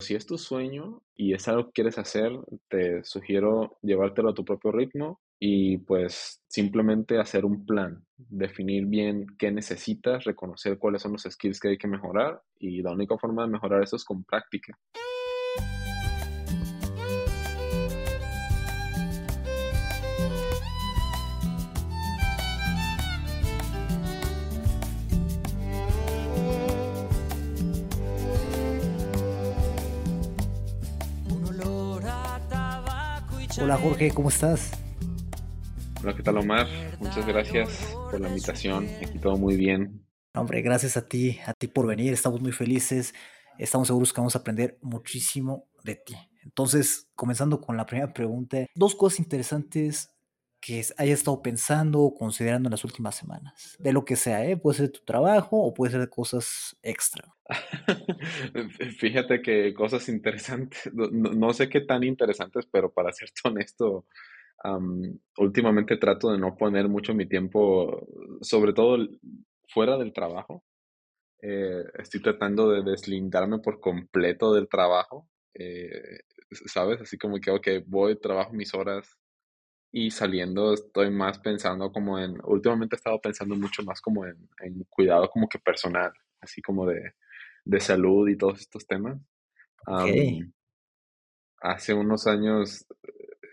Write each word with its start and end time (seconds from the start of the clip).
Si 0.00 0.14
es 0.14 0.24
tu 0.24 0.38
sueño 0.38 1.02
y 1.14 1.34
es 1.34 1.46
algo 1.46 1.66
que 1.66 1.72
quieres 1.72 1.98
hacer, 1.98 2.32
te 2.68 3.04
sugiero 3.04 3.76
llevártelo 3.82 4.30
a 4.30 4.34
tu 4.34 4.44
propio 4.46 4.72
ritmo 4.72 5.20
y 5.38 5.76
pues 5.78 6.42
simplemente 6.48 7.18
hacer 7.18 7.44
un 7.44 7.66
plan, 7.66 8.02
definir 8.16 8.86
bien 8.86 9.26
qué 9.38 9.50
necesitas, 9.50 10.24
reconocer 10.24 10.78
cuáles 10.78 11.02
son 11.02 11.12
los 11.12 11.22
skills 11.22 11.60
que 11.60 11.68
hay 11.68 11.78
que 11.78 11.86
mejorar 11.86 12.40
y 12.58 12.80
la 12.80 12.92
única 12.92 13.18
forma 13.18 13.42
de 13.42 13.52
mejorar 13.52 13.82
eso 13.82 13.96
es 13.96 14.04
con 14.04 14.24
práctica. 14.24 14.78
Jorge, 33.82 34.10
¿cómo 34.10 34.28
estás? 34.28 34.72
Hola, 36.02 36.14
¿qué 36.14 36.22
tal 36.22 36.36
Omar? 36.36 36.66
Muchas 36.98 37.26
gracias 37.26 37.96
por 38.10 38.20
la 38.20 38.28
invitación. 38.28 38.86
Aquí 39.02 39.18
todo 39.18 39.38
muy 39.38 39.56
bien. 39.56 40.04
Hombre, 40.34 40.60
gracias 40.60 40.98
a 40.98 41.08
ti, 41.08 41.40
a 41.46 41.54
ti 41.54 41.66
por 41.66 41.86
venir. 41.86 42.12
Estamos 42.12 42.42
muy 42.42 42.52
felices. 42.52 43.14
Estamos 43.56 43.88
seguros 43.88 44.12
que 44.12 44.20
vamos 44.20 44.36
a 44.36 44.40
aprender 44.40 44.78
muchísimo 44.82 45.66
de 45.82 45.94
ti. 45.94 46.14
Entonces, 46.44 47.08
comenzando 47.14 47.62
con 47.62 47.78
la 47.78 47.86
primera 47.86 48.12
pregunta, 48.12 48.58
dos 48.74 48.94
cosas 48.94 49.18
interesantes 49.18 50.10
que 50.60 50.84
hayas 50.98 51.20
estado 51.20 51.40
pensando 51.40 52.00
o 52.00 52.14
considerando 52.14 52.66
en 52.68 52.72
las 52.72 52.84
últimas 52.84 53.14
semanas. 53.14 53.76
De 53.78 53.94
lo 53.94 54.04
que 54.04 54.16
sea, 54.16 54.44
¿eh? 54.44 54.58
Puede 54.58 54.76
ser 54.76 54.86
de 54.88 54.98
tu 54.98 55.04
trabajo 55.06 55.58
o 55.58 55.72
puede 55.72 55.92
ser 55.92 56.00
de 56.00 56.10
cosas 56.10 56.76
extra. 56.82 57.34
Fíjate 58.98 59.42
que 59.42 59.74
cosas 59.74 60.08
interesantes, 60.08 60.90
no, 60.92 61.52
sé 61.52 61.68
qué 61.68 61.80
tan 61.80 62.04
interesantes, 62.04 62.66
pero 62.70 62.92
para 62.92 63.12
ser 63.12 63.30
honesto, 63.44 64.06
últimamente 65.38 65.96
trato 65.96 66.32
de 66.32 66.38
no 66.38 66.56
poner 66.56 66.88
mucho 66.88 67.14
mi 67.14 67.26
tiempo, 67.26 68.06
sobre 68.40 68.72
todo 68.72 68.98
fuera 69.68 69.96
del 69.96 70.12
trabajo. 70.12 70.64
Eh, 71.42 71.84
estoy 71.98 72.20
tratando 72.20 72.70
de 72.70 72.82
deslindarme 72.82 73.60
por 73.60 73.80
completo 73.80 74.52
del 74.52 74.68
trabajo, 74.68 75.26
eh, 75.54 76.20
¿sabes? 76.66 77.00
Así 77.00 77.16
como 77.16 77.40
que, 77.40 77.50
ok, 77.50 77.68
voy, 77.86 78.20
trabajo 78.20 78.52
mis 78.52 78.74
horas, 78.74 79.18
y 79.92 80.10
saliendo 80.10 80.72
estoy 80.74 81.10
más 81.10 81.38
pensando 81.38 81.90
como 81.92 82.18
en, 82.18 82.38
últimamente 82.44 82.96
he 82.96 82.98
estado 82.98 83.20
pensando 83.20 83.56
mucho 83.56 83.82
más 83.82 84.00
como 84.00 84.24
en, 84.26 84.48
cuidado 84.88 85.28
como 85.30 85.48
que 85.48 85.58
personal, 85.58 86.12
así 86.40 86.62
como 86.62 86.86
de, 86.86 87.14
salud 87.78 88.28
y 88.28 88.36
todos 88.36 88.60
estos 88.60 88.86
temas. 88.86 89.20
hace 91.62 91.94
unos 91.94 92.26
años 92.26 92.86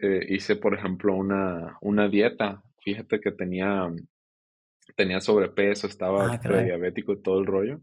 eh, 0.01 0.25
hice, 0.29 0.55
por 0.55 0.73
ejemplo, 0.73 1.15
una, 1.15 1.77
una 1.81 2.07
dieta. 2.07 2.63
Fíjate 2.83 3.19
que 3.19 3.31
tenía, 3.31 3.87
tenía 4.95 5.19
sobrepeso, 5.19 5.87
estaba 5.87 6.33
ah, 6.33 6.63
diabético 6.63 7.13
y 7.13 7.21
todo 7.21 7.39
el 7.39 7.45
rollo. 7.45 7.81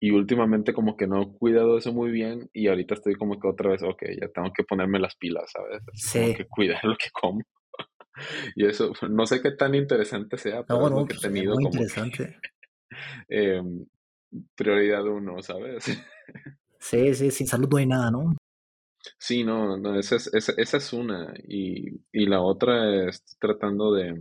Y 0.00 0.10
últimamente 0.10 0.74
como 0.74 0.96
que 0.96 1.06
no 1.06 1.22
he 1.22 1.38
cuidado 1.38 1.78
eso 1.78 1.92
muy 1.92 2.10
bien 2.10 2.50
y 2.52 2.68
ahorita 2.68 2.94
estoy 2.94 3.14
como 3.14 3.40
que 3.40 3.48
otra 3.48 3.70
vez, 3.70 3.82
ok, 3.82 4.02
ya 4.20 4.28
tengo 4.28 4.52
que 4.52 4.64
ponerme 4.64 4.98
las 4.98 5.16
pilas, 5.16 5.50
¿sabes? 5.50 5.82
Sí. 5.94 6.18
Tengo 6.18 6.34
que 6.36 6.46
cuidar 6.46 6.84
lo 6.84 6.96
que 6.96 7.08
como. 7.10 7.40
y 8.56 8.66
eso, 8.66 8.92
no 9.08 9.26
sé 9.26 9.40
qué 9.40 9.52
tan 9.52 9.74
interesante 9.74 10.36
sea, 10.36 10.62
pero 10.64 10.90
no, 10.90 11.06
que 11.06 11.14
he 11.14 11.16
pues, 11.16 11.20
tenido 11.20 11.54
muy 11.54 11.64
como 11.64 11.82
interesante. 11.82 12.36
Em, 13.28 13.86
prioridad 14.54 15.06
uno, 15.06 15.42
¿sabes? 15.42 15.84
sí, 16.78 17.14
sí, 17.14 17.30
sin 17.30 17.46
salud 17.46 17.68
no 17.70 17.76
hay 17.76 17.86
nada, 17.86 18.10
¿no? 18.10 18.34
Sí, 19.18 19.44
no, 19.44 19.76
no 19.76 19.98
esa, 19.98 20.16
es, 20.16 20.32
esa, 20.32 20.52
esa 20.56 20.76
es 20.78 20.92
una. 20.92 21.34
Y, 21.46 22.00
y, 22.12 22.26
la 22.26 22.40
otra 22.40 23.08
es 23.08 23.22
tratando 23.38 23.92
de, 23.92 24.18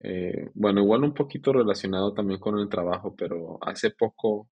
eh, 0.00 0.50
bueno, 0.54 0.80
igual 0.80 1.04
un 1.04 1.14
poquito 1.14 1.52
relacionado 1.52 2.14
también 2.14 2.40
con 2.40 2.58
el 2.58 2.68
trabajo, 2.68 3.14
pero 3.16 3.58
hace 3.62 3.90
poco 3.90 4.48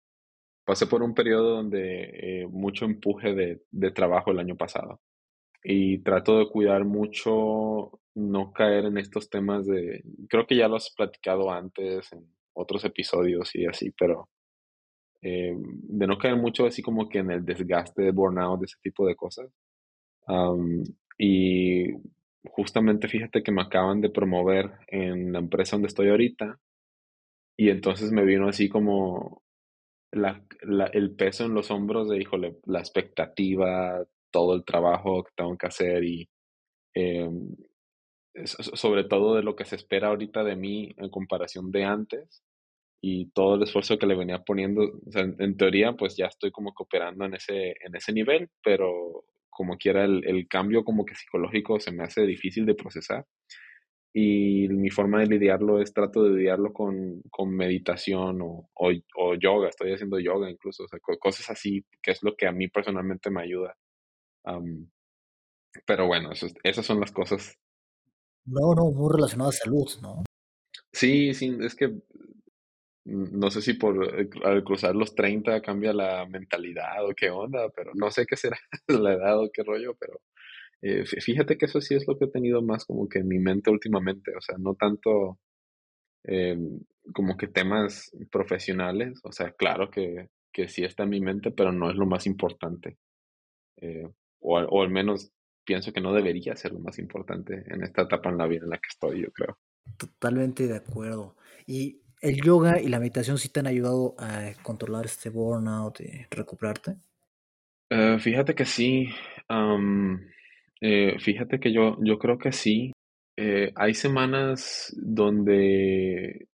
pasé 0.64 0.86
por 0.86 1.02
un 1.02 1.14
periodo 1.14 1.56
donde 1.56 2.42
eh, 2.42 2.46
mucho 2.48 2.84
empuje 2.86 3.34
de, 3.34 3.62
de 3.70 3.90
trabajo 3.92 4.32
el 4.32 4.40
año 4.40 4.56
pasado 4.56 5.00
y 5.62 5.98
trato 5.98 6.38
de 6.38 6.48
cuidar 6.48 6.84
mucho 6.84 8.00
no 8.14 8.52
caer 8.52 8.86
en 8.86 8.98
estos 8.98 9.28
temas 9.28 9.66
de, 9.66 10.04
creo 10.28 10.46
que 10.46 10.56
ya 10.56 10.68
lo 10.68 10.76
has 10.76 10.92
platicado 10.96 11.50
antes 11.52 12.12
en 12.12 12.24
otros 12.56 12.84
episodios 12.84 13.54
y 13.54 13.66
así, 13.66 13.92
pero 13.98 14.28
eh, 15.22 15.54
de 15.56 16.06
no 16.06 16.18
caer 16.18 16.36
mucho 16.36 16.66
así 16.66 16.82
como 16.82 17.08
que 17.08 17.18
en 17.18 17.30
el 17.30 17.44
desgaste 17.44 18.02
de 18.02 18.10
burnout, 18.12 18.60
de 18.60 18.66
ese 18.66 18.78
tipo 18.82 19.06
de 19.06 19.16
cosas. 19.16 19.50
y 21.18 21.86
justamente 22.44 23.08
fíjate 23.08 23.42
que 23.42 23.52
me 23.52 23.62
acaban 23.62 24.00
de 24.00 24.10
promover 24.10 24.72
en 24.88 25.32
la 25.32 25.40
empresa 25.40 25.76
donde 25.76 25.88
estoy 25.88 26.08
ahorita 26.08 26.58
y 27.56 27.70
entonces 27.70 28.12
me 28.12 28.24
vino 28.24 28.48
así 28.48 28.68
como 28.68 29.42
la, 30.12 30.42
el 30.92 31.16
peso 31.16 31.44
en 31.44 31.54
los 31.54 31.70
hombros 31.70 32.08
de, 32.08 32.18
híjole, 32.18 32.58
la 32.66 32.80
expectativa, 32.80 34.04
todo 34.30 34.54
el 34.54 34.64
trabajo 34.64 35.24
que 35.24 35.32
tengo 35.36 35.56
que 35.56 35.66
hacer 35.66 36.04
y 36.04 36.28
em, 36.94 37.56
sobre 38.44 39.04
todo 39.04 39.34
de 39.34 39.42
lo 39.42 39.56
que 39.56 39.64
se 39.64 39.76
espera 39.76 40.08
ahorita 40.08 40.44
de 40.44 40.56
mí 40.56 40.94
en 40.98 41.10
comparación 41.10 41.70
de 41.72 41.84
antes 41.84 42.45
y 43.00 43.30
todo 43.30 43.56
el 43.56 43.62
esfuerzo 43.62 43.98
que 43.98 44.06
le 44.06 44.16
venía 44.16 44.42
poniendo, 44.42 44.82
en, 45.14 45.56
teoría 45.56 45.92
pues 45.92 46.16
ya 46.16 46.26
estoy 46.26 46.50
como 46.50 46.74
cooperando 46.74 47.24
en 47.24 47.34
ese, 47.34 47.74
en 47.84 47.94
ese 47.94 48.12
nivel, 48.12 48.48
pero 48.62 49.24
como 49.50 49.76
quiera 49.76 50.04
el, 50.04 50.26
el, 50.26 50.48
cambio 50.48 50.84
como 50.84 51.04
que 51.04 51.14
psicológico 51.14 51.80
se 51.80 51.92
me 51.92 52.04
hace 52.04 52.22
difícil 52.26 52.66
de 52.66 52.74
procesar 52.74 53.24
y 54.12 54.68
mi 54.68 54.90
forma 54.90 55.20
de 55.20 55.26
lidiarlo 55.26 55.80
es 55.80 55.92
trato 55.92 56.24
de 56.24 56.36
lidiarlo 56.36 56.72
con, 56.72 57.22
con 57.30 57.54
meditación 57.54 58.40
o, 58.42 58.70
o, 58.74 59.34
yoga, 59.34 59.68
estoy 59.68 59.92
haciendo 59.92 60.18
yoga 60.18 60.50
incluso, 60.50 60.84
o 60.84 60.88
sea, 60.88 60.98
cosas 61.00 61.50
así, 61.50 61.84
que 62.02 62.12
es 62.12 62.22
lo 62.22 62.34
que 62.34 62.46
a 62.46 62.52
mí 62.52 62.68
personalmente 62.68 63.30
me 63.30 63.42
ayuda 63.42 63.76
pero 65.84 66.06
bueno, 66.06 66.30
esas 66.62 66.86
son 66.86 67.00
las 67.00 67.12
cosas. 67.12 67.58
No, 68.46 68.74
no, 68.74 68.90
muy 68.92 69.12
relacionado 69.12 69.50
a 69.50 69.52
salud, 69.52 69.88
¿no? 70.00 70.22
Sí, 70.92 71.34
sí, 71.34 71.56
es 71.60 71.74
que 71.74 72.00
no 73.06 73.50
sé 73.50 73.62
si 73.62 73.74
por 73.74 74.20
eh, 74.20 74.28
al 74.44 74.64
cruzar 74.64 74.94
los 74.96 75.14
30 75.14 75.62
cambia 75.62 75.92
la 75.92 76.26
mentalidad 76.26 77.04
o 77.04 77.14
qué 77.14 77.30
onda, 77.30 77.68
pero 77.70 77.92
no 77.94 78.10
sé 78.10 78.26
qué 78.26 78.36
será 78.36 78.58
la 78.88 79.14
edad 79.14 79.40
o 79.40 79.50
qué 79.52 79.62
rollo, 79.62 79.94
pero 79.98 80.20
eh, 80.82 81.04
fíjate 81.06 81.56
que 81.56 81.66
eso 81.66 81.80
sí 81.80 81.94
es 81.94 82.06
lo 82.06 82.18
que 82.18 82.26
he 82.26 82.30
tenido 82.30 82.62
más 82.62 82.84
como 82.84 83.08
que 83.08 83.20
en 83.20 83.28
mi 83.28 83.38
mente 83.38 83.70
últimamente, 83.70 84.32
o 84.36 84.40
sea, 84.40 84.56
no 84.58 84.74
tanto 84.74 85.38
em, 86.24 86.80
como 87.14 87.36
que 87.36 87.46
temas 87.46 88.10
profesionales, 88.30 89.20
o 89.22 89.32
sea, 89.32 89.52
claro 89.52 89.90
que, 89.90 90.28
que 90.52 90.68
sí 90.68 90.84
está 90.84 91.04
en 91.04 91.10
mi 91.10 91.20
mente, 91.20 91.52
pero 91.52 91.72
no 91.72 91.90
es 91.90 91.96
lo 91.96 92.06
más 92.06 92.26
importante. 92.26 92.98
Eh, 93.78 94.08
o, 94.40 94.58
o 94.58 94.82
al 94.82 94.90
menos 94.90 95.32
pienso 95.64 95.92
que 95.92 96.00
no 96.00 96.12
debería 96.12 96.56
ser 96.56 96.72
lo 96.72 96.80
más 96.80 96.98
importante 96.98 97.64
en 97.66 97.82
esta 97.82 98.02
etapa 98.02 98.30
en 98.30 98.38
la 98.38 98.46
vida 98.46 98.64
en 98.64 98.70
la 98.70 98.78
que 98.78 98.88
estoy, 98.88 99.22
yo 99.22 99.30
creo. 99.32 99.58
Totalmente 99.96 100.66
de 100.66 100.76
acuerdo. 100.76 101.36
¿Y 101.66 102.00
el 102.26 102.42
yoga 102.42 102.80
y 102.80 102.88
la 102.88 102.98
meditación 102.98 103.38
sí 103.38 103.48
te 103.48 103.60
han 103.60 103.68
ayudado 103.68 104.16
a 104.18 104.50
controlar 104.62 105.06
este 105.06 105.30
burnout 105.30 106.00
y 106.00 106.26
recuperarte? 106.30 106.96
Eh, 107.88 108.18
fíjate 108.18 108.54
que 108.54 108.64
sí. 108.64 109.08
Eh, 110.80 111.16
fíjate 111.20 111.60
que 111.60 111.72
yo, 111.72 111.96
yo 112.02 112.18
creo 112.18 112.36
que 112.36 112.50
sí. 112.50 112.92
Eh, 113.36 113.72
hay 113.76 113.94
semanas 113.94 114.92
donde 114.96 116.48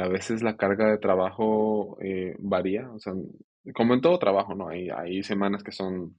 a 0.00 0.08
veces 0.08 0.42
la 0.42 0.56
carga 0.56 0.90
de 0.90 0.98
trabajo 0.98 1.98
varía. 2.38 2.90
O 2.90 2.98
sea, 2.98 3.12
como 3.74 3.94
en 3.94 4.00
todo 4.00 4.18
trabajo, 4.18 4.54
¿no? 4.54 4.68
Hay, 4.68 4.88
hay 4.88 5.22
semanas 5.22 5.62
que 5.62 5.72
son 5.72 6.18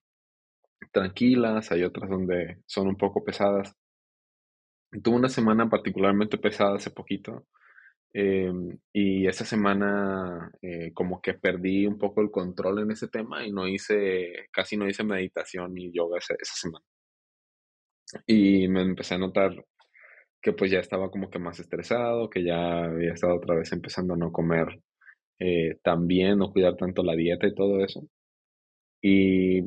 tranquilas, 0.91 1.71
hay 1.71 1.83
otras 1.83 2.09
donde 2.09 2.59
son 2.67 2.88
un 2.88 2.95
poco 2.95 3.23
pesadas. 3.23 3.75
Tuve 5.03 5.15
una 5.15 5.29
semana 5.29 5.67
particularmente 5.67 6.38
pesada 6.38 6.75
hace 6.75 6.91
poquito 6.91 7.47
em, 8.13 8.77
y 8.94 9.27
esa 9.27 9.45
semana 9.45 10.51
eh, 10.61 10.91
como 10.94 11.21
que 11.21 11.33
perdí 11.35 11.85
un 11.88 11.97
poco 11.97 12.21
el 12.21 12.31
control 12.31 12.79
en 12.79 12.91
ese 12.91 13.07
tema 13.07 13.45
y 13.45 13.51
no 13.51 13.67
hice, 13.67 14.47
casi 14.51 14.77
no 14.77 14.88
hice 14.88 15.03
meditación 15.03 15.73
ni 15.73 15.91
yoga 15.91 16.19
esa, 16.19 16.35
semana. 16.44 16.85
Y 18.25 18.67
me 18.67 18.81
empecé 18.81 19.15
a 19.15 19.17
notar 19.19 19.51
que 20.41 20.53
pues 20.53 20.71
ya 20.71 20.79
estaba 20.79 21.11
como 21.11 21.29
que 21.29 21.39
más 21.39 21.59
estresado, 21.59 22.29
que 22.29 22.44
ya 22.44 22.85
había 22.85 23.13
estado 23.13 23.35
otra 23.35 23.56
vez 23.56 23.71
empezando 23.71 24.13
a 24.15 24.17
no 24.17 24.31
comer 24.31 24.67
eh, 25.39 25.77
tan 25.83 26.07
bien, 26.07 26.39
no 26.39 26.51
cuidar 26.51 26.75
tanto 26.77 27.03
la 27.03 27.15
dieta 27.15 27.47
y 27.47 27.55
todo 27.55 27.83
eso. 27.83 28.01
Y 29.01 29.63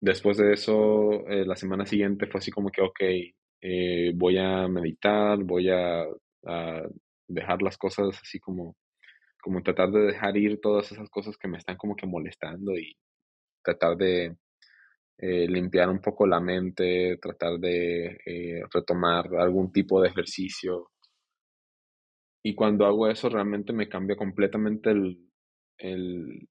Después 0.00 0.36
de 0.36 0.52
eso, 0.52 1.26
eh, 1.28 1.44
la 1.46 1.56
semana 1.56 1.86
siguiente 1.86 2.26
fue 2.26 2.38
así 2.38 2.50
como 2.50 2.70
que, 2.70 2.82
ok, 2.82 3.00
eh, 3.62 4.12
voy 4.14 4.38
a 4.38 4.68
meditar, 4.68 5.42
voy 5.42 5.68
a, 5.70 6.04
dejar 7.28 7.62
las 7.62 7.78
cosas 7.78 8.18
así 8.22 8.38
como, 8.40 8.76
como 9.42 9.62
tratar 9.62 9.90
de 9.92 10.00
dejar 10.06 10.36
ir 10.36 10.60
todas 10.60 10.92
esas 10.92 11.10
cosas 11.10 11.36
que 11.38 11.48
me 11.48 11.58
están 11.58 11.76
como 11.76 11.96
que 11.96 12.06
molestando 12.06 12.72
y 12.76 12.96
tratar 13.64 13.96
de, 13.96 14.36
eh, 15.18 15.48
limpiar 15.48 15.88
un 15.88 16.00
poco 16.00 16.26
la 16.26 16.40
mente, 16.40 17.18
tratar 17.22 17.58
de 17.58 18.18
eh, 18.26 18.62
retomar 18.72 19.34
algún 19.36 19.72
tipo 19.72 20.00
de 20.02 20.08
ejercicio. 20.08 20.90
Y 22.42 22.54
cuando 22.54 22.86
hago 22.86 23.08
eso 23.08 23.28
realmente 23.28 23.72
me 23.72 23.88
cambia 23.88 24.16
completamente 24.16 24.90
el, 24.90 25.18
el, 25.78 26.48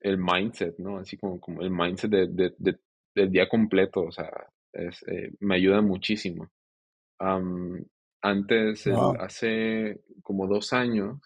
el 0.00 0.18
mindset, 0.18 0.78
¿no? 0.78 0.98
Así 0.98 1.16
como, 1.16 1.40
como 1.40 1.62
el 1.62 1.70
mindset 1.70 2.10
de, 2.10 2.28
de, 2.28 2.54
de, 2.58 2.78
del 3.14 3.30
día 3.30 3.48
completo, 3.48 4.02
o 4.02 4.12
sea, 4.12 4.30
es, 4.72 5.02
eh, 5.08 5.32
me 5.40 5.56
ayuda 5.56 5.82
muchísimo. 5.82 6.50
Antes, 8.24 8.86
el, 8.86 8.94
hace 9.20 10.00
como 10.22 10.46
dos 10.48 10.72
años, 10.72 11.18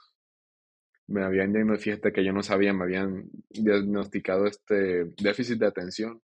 me 1.07 1.25
habían 1.25 1.53
diagnosticado, 1.53 1.97
fíjate 1.97 2.13
que 2.13 2.25
yo 2.25 2.33
no 2.33 2.43
sabía, 2.43 2.73
me 2.75 2.85
habían 2.85 3.31
diagnosticado 3.51 4.47
este 4.47 5.05
déficit 5.23 5.59
de 5.59 5.67
atención 5.67 6.21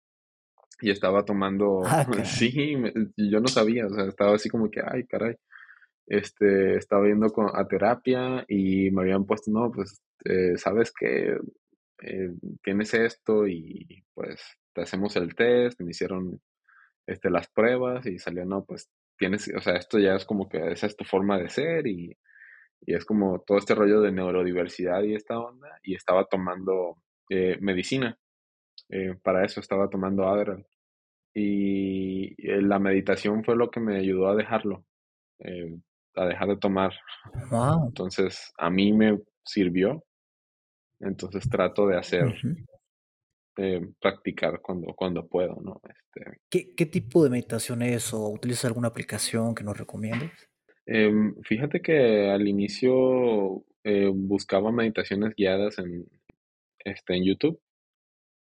y 0.82 0.92
estaba 0.92 1.26
tomando, 1.26 1.82
Ah, 1.86 2.06
sí, 2.26 2.76
me- 2.78 2.94
yo 3.18 3.40
no 3.42 3.48
sabía, 3.50 3.88
o 3.88 3.90
sea, 3.94 4.06
estaba 4.06 4.36
así 4.36 4.50
como 4.50 4.70
que, 4.72 4.82
ay, 4.86 5.06
caray, 5.06 5.36
este, 6.08 6.78
estaba 6.78 7.08
yendo 7.08 7.30
con, 7.30 7.48
a 7.54 7.68
terapia 7.68 8.46
y 8.48 8.92
me 8.92 9.02
habían 9.02 9.26
puesto, 9.26 9.52
no, 9.52 9.72
pues, 9.72 10.02
eh, 10.26 10.58
sabes 10.58 10.92
que 10.98 11.38
tienes 12.64 12.94
esto 12.94 13.48
y 13.48 14.04
pues 14.14 14.42
te 14.74 14.82
hacemos 14.82 15.16
el 15.18 15.36
test, 15.36 15.82
me 15.82 15.92
hicieron 15.92 16.40
este, 17.08 17.30
las 17.30 17.50
pruebas 17.50 18.06
y 18.06 18.20
salió, 18.20 18.46
no, 18.46 18.64
pues 18.66 18.90
tienes, 19.20 19.52
o 19.56 19.62
sea, 19.62 19.76
esto 19.76 20.00
ya 20.00 20.16
es 20.16 20.26
como 20.26 20.50
que 20.50 20.72
esa 20.72 20.88
es 20.88 20.96
tu 20.96 21.04
forma 21.04 21.38
de 21.38 21.50
ser 21.50 21.86
y, 21.86 22.18
y 22.82 22.96
es 22.96 23.06
como 23.06 23.42
todo 23.46 23.58
este 23.58 23.76
rollo 23.76 24.02
de 24.02 24.12
neurodiversidad 24.12 25.04
y 25.04 25.14
esta 25.14 25.38
onda 25.38 25.70
y 25.84 25.96
estaba 25.96 26.26
tomando 26.26 26.96
eh, 27.30 27.58
medicina, 27.62 28.18
eh, 28.90 29.16
para 29.22 29.46
eso 29.46 29.60
estaba 29.60 29.90
tomando 29.90 30.28
Adderall 30.28 30.66
y 31.34 32.34
eh, 32.38 32.62
la 32.62 32.80
meditación 32.80 33.44
fue 33.44 33.56
lo 33.56 33.70
que 33.70 33.80
me 33.80 33.98
ayudó 33.98 34.30
a 34.30 34.36
dejarlo, 34.36 34.86
eh, 35.40 35.78
a 36.16 36.26
dejar 36.26 36.48
de 36.50 36.58
tomar. 36.58 36.94
Wow. 37.52 37.88
Entonces, 37.88 38.52
a 38.58 38.70
mí 38.70 38.94
me 38.94 39.20
sirvió, 39.46 40.04
entonces 41.00 41.48
trato 41.50 41.88
de 41.88 41.98
hacer. 41.98 42.36
Eh, 43.62 43.82
practicar 44.00 44.62
cuando, 44.62 44.94
cuando 44.96 45.28
puedo, 45.28 45.58
¿no? 45.62 45.82
Este, 45.84 46.40
¿Qué, 46.50 46.74
qué 46.76 46.86
tipo 46.86 47.24
de 47.24 47.30
meditación 47.30 47.82
es 47.82 48.14
o 48.14 48.30
utilizas 48.30 48.66
alguna 48.66 48.88
aplicación 48.88 49.54
que 49.54 49.66
nos 49.66 49.78
recomiendes? 49.78 50.32
em, 50.86 51.36
fíjate 51.44 51.82
que 51.82 52.30
al 52.30 52.48
inicio 52.48 53.66
eh, 53.84 54.10
buscaba 54.14 54.72
meditaciones 54.72 55.34
guiadas 55.36 55.78
en, 55.80 56.06
este, 56.80 57.18
en 57.18 57.26
YouTube. 57.26 57.60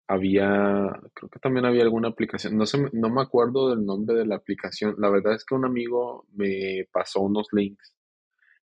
Había, 0.07 1.01
creo 1.13 1.29
que 1.31 1.41
también 1.41 1.67
había 1.67 1.83
alguna 1.83 2.09
aplicación, 2.09 2.57
no 2.57 2.65
sé, 2.65 2.79
no 2.93 3.11
me 3.11 3.21
acuerdo 3.21 3.71
del 3.71 3.85
nombre 3.85 4.17
de 4.17 4.27
la 4.27 4.37
aplicación. 4.37 4.95
La 4.99 5.11
verdad 5.11 5.35
es 5.35 5.45
que 5.45 5.57
un 5.57 5.65
amigo 5.65 6.27
me 6.33 6.87
pasó 6.93 7.23
unos 7.23 7.49
links 7.53 7.93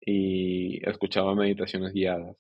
y 0.01 0.85
escuchaba 0.89 1.37
meditaciones 1.37 1.93
guiadas. 1.93 2.37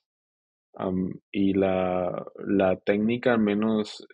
Am, 0.74 1.12
y 1.30 1.54
la, 1.54 2.24
la 2.46 2.76
técnica 2.80 3.32
al 3.34 3.40
menos 3.40 4.06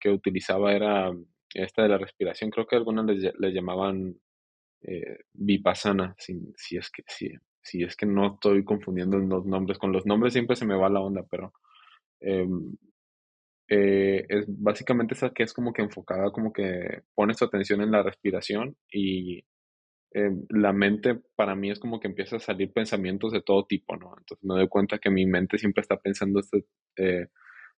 que 0.00 0.10
utilizaba 0.10 0.72
era 0.72 1.12
esta 1.54 1.82
de 1.82 1.88
la 1.88 1.98
respiración. 1.98 2.50
Creo 2.50 2.66
que 2.66 2.76
algunas 2.76 3.06
les, 3.06 3.22
ll- 3.24 3.34
les 3.38 3.54
llamaban 3.54 4.16
eh, 4.82 5.18
Vipassana, 5.34 6.14
si, 6.18 6.40
si 6.56 6.76
es 6.76 6.90
que, 6.90 7.04
si, 7.08 7.30
si 7.62 7.82
es 7.84 7.96
que 7.96 8.06
no 8.06 8.34
estoy 8.34 8.64
confundiendo 8.64 9.18
los 9.18 9.46
nombres. 9.46 9.78
Con 9.78 9.92
los 9.92 10.06
nombres 10.06 10.32
siempre 10.34 10.56
se 10.56 10.66
me 10.66 10.76
va 10.76 10.90
la 10.90 11.00
onda, 11.00 11.24
pero 11.30 11.52
em, 12.20 12.76
eh, 13.68 14.26
es 14.28 14.44
básicamente 14.48 15.14
esa 15.14 15.30
que 15.30 15.42
es 15.42 15.52
como 15.52 15.72
que 15.72 15.82
enfocada, 15.82 16.30
como 16.30 16.52
que 16.52 17.02
pones 17.14 17.38
tu 17.38 17.44
atención 17.46 17.80
en 17.82 17.90
la 17.92 18.02
respiración 18.02 18.76
y 18.92 19.44
eh, 20.14 20.30
la 20.50 20.72
mente 20.72 21.20
para 21.36 21.56
mí 21.56 21.70
es 21.70 21.80
como 21.80 21.98
que 22.00 22.06
empieza 22.08 22.36
a 22.36 22.40
salir 22.40 22.72
pensamientos 22.72 23.32
de 23.32 23.42
todo 23.42 23.66
tipo, 23.66 23.96
¿no? 23.96 24.14
Entonces 24.16 24.44
me 24.44 24.54
doy 24.54 24.68
cuenta 24.68 24.98
que 24.98 25.10
mi 25.10 25.26
mente 25.26 25.58
siempre 25.58 25.82
está 25.82 25.98
pensando 25.98 26.40
este, 26.40 26.66
eh, 26.96 27.28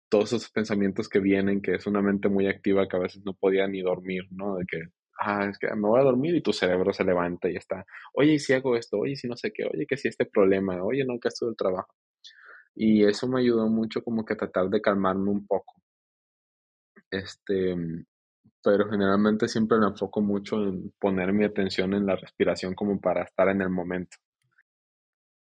todos 0.09 0.33
esos 0.33 0.51
pensamientos 0.51 1.09
que 1.09 1.19
vienen, 1.19 1.61
que 1.61 1.75
es 1.75 1.87
una 1.87 2.01
mente 2.01 2.29
muy 2.29 2.47
activa 2.47 2.87
que 2.87 2.97
a 2.97 2.99
veces 2.99 3.23
no 3.25 3.33
podía 3.33 3.67
ni 3.67 3.81
dormir, 3.81 4.25
¿no? 4.31 4.57
De 4.57 4.65
que, 4.65 4.81
ah, 5.19 5.47
es 5.49 5.57
que 5.59 5.67
me 5.75 5.87
voy 5.87 6.01
a 6.01 6.03
dormir 6.03 6.35
y 6.35 6.41
tu 6.41 6.53
cerebro 6.53 6.93
se 6.93 7.05
levanta 7.05 7.49
y 7.49 7.55
está, 7.57 7.85
oye, 8.13 8.33
¿y 8.33 8.39
si 8.39 8.53
hago 8.53 8.75
esto? 8.77 8.97
Oye, 8.99 9.13
¿y 9.13 9.15
si 9.17 9.27
no 9.29 9.37
sé 9.37 9.51
qué? 9.53 9.65
Oye, 9.65 9.85
que 9.87 9.97
si 9.97 10.07
este 10.09 10.25
problema? 10.25 10.83
Oye, 10.83 11.05
no, 11.05 11.19
que 11.19 11.29
esto 11.29 11.47
del 11.47 11.55
trabajo. 11.57 11.93
Y 12.75 13.05
eso 13.05 13.27
me 13.27 13.41
ayudó 13.41 13.69
mucho 13.69 14.03
como 14.03 14.25
que 14.25 14.33
a 14.33 14.37
tratar 14.37 14.69
de 14.69 14.81
calmarme 14.81 15.31
un 15.31 15.47
poco. 15.47 15.75
Este, 17.11 17.75
pero 18.65 18.89
generalmente 18.89 19.47
siempre 19.49 19.79
me 19.79 19.87
enfoco 19.87 20.21
mucho 20.21 20.57
en 20.65 20.91
poner 20.99 21.33
mi 21.33 21.45
atención 21.45 21.93
en 21.95 22.07
la 22.07 22.17
respiración 22.17 22.75
como 22.75 23.01
para 23.01 23.23
estar 23.23 23.49
en 23.49 23.61
el 23.61 23.71
momento. 23.71 24.17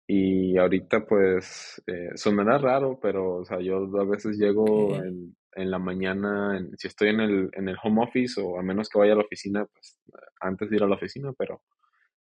Y 0.07 0.59
ahorita 0.59 1.07
pues 1.07 1.83
eh, 1.87 2.11
sonará 2.17 2.59
raro, 2.59 2.99
pero 3.01 3.37
o 3.37 3.45
sea, 3.45 3.61
yo 3.61 3.77
a 3.99 4.05
veces 4.05 4.37
llego 4.37 5.03
en, 5.03 5.35
en 5.55 5.71
la 5.71 5.79
mañana, 5.79 6.59
en- 6.59 6.77
si 6.77 6.89
estoy 6.89 7.09
en 7.11 7.21
el, 7.21 7.51
en 7.55 7.69
el 7.71 7.77
home 7.83 8.03
office 8.05 8.39
o 8.41 8.59
a 8.59 8.63
menos 8.63 8.89
que 8.91 8.99
vaya 8.99 9.15
a 9.15 9.17
la 9.17 9.23
oficina, 9.25 9.65
pues 9.67 9.99
antes 10.41 10.69
de 10.71 10.77
ir 10.77 10.83
a 10.83 10.89
la 10.89 10.97
oficina, 10.97 11.33
pero 11.39 11.63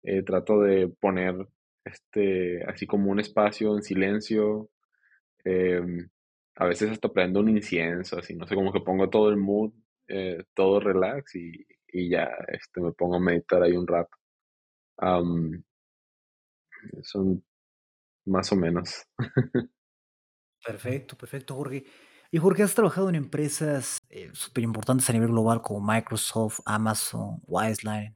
eh, 0.05 0.23
trato 0.25 0.61
de 0.63 0.89
poner 1.01 1.37
este, 1.85 2.65
así 2.65 2.87
como 2.87 3.11
un 3.13 3.21
espacio 3.21 3.77
en 3.77 3.83
silencio, 3.83 4.71
em, 5.45 6.09
a 6.57 6.67
veces 6.67 6.91
hasta 6.91 7.09
prendo 7.13 7.41
un 7.41 7.49
incienso, 7.51 8.19
así, 8.19 8.35
no 8.37 8.47
sé, 8.47 8.55
como 8.55 8.73
que 8.73 8.81
pongo 8.81 9.11
todo 9.11 9.31
el 9.31 9.37
mood, 9.37 9.73
eh, 10.09 10.45
todo 10.55 10.81
relax 10.81 11.37
y, 11.37 11.67
y 11.89 12.11
ya 12.11 12.31
este, 12.49 12.81
me 12.81 12.93
pongo 12.93 13.17
a 13.17 13.21
meditar 13.21 13.63
ahí 13.63 13.77
un 13.77 13.87
rato. 13.87 14.17
Am, 14.99 15.63
son 17.03 17.45
más 18.27 18.53
o 18.53 18.57
menos. 18.57 19.03
perfecto, 20.65 21.17
perfecto, 21.17 21.55
Jorge. 21.55 21.85
Y 22.31 22.39
Jorge, 22.39 22.63
has 22.63 22.75
trabajado 22.75 23.09
en 23.09 23.15
empresas 23.15 23.99
eh, 24.11 24.31
súper 24.35 24.65
importantes 24.65 25.09
a 25.09 25.13
nivel 25.15 25.31
global 25.31 25.63
como 25.63 25.81
Microsoft, 25.81 26.61
Amazon, 26.67 27.41
Wiseline, 27.47 28.15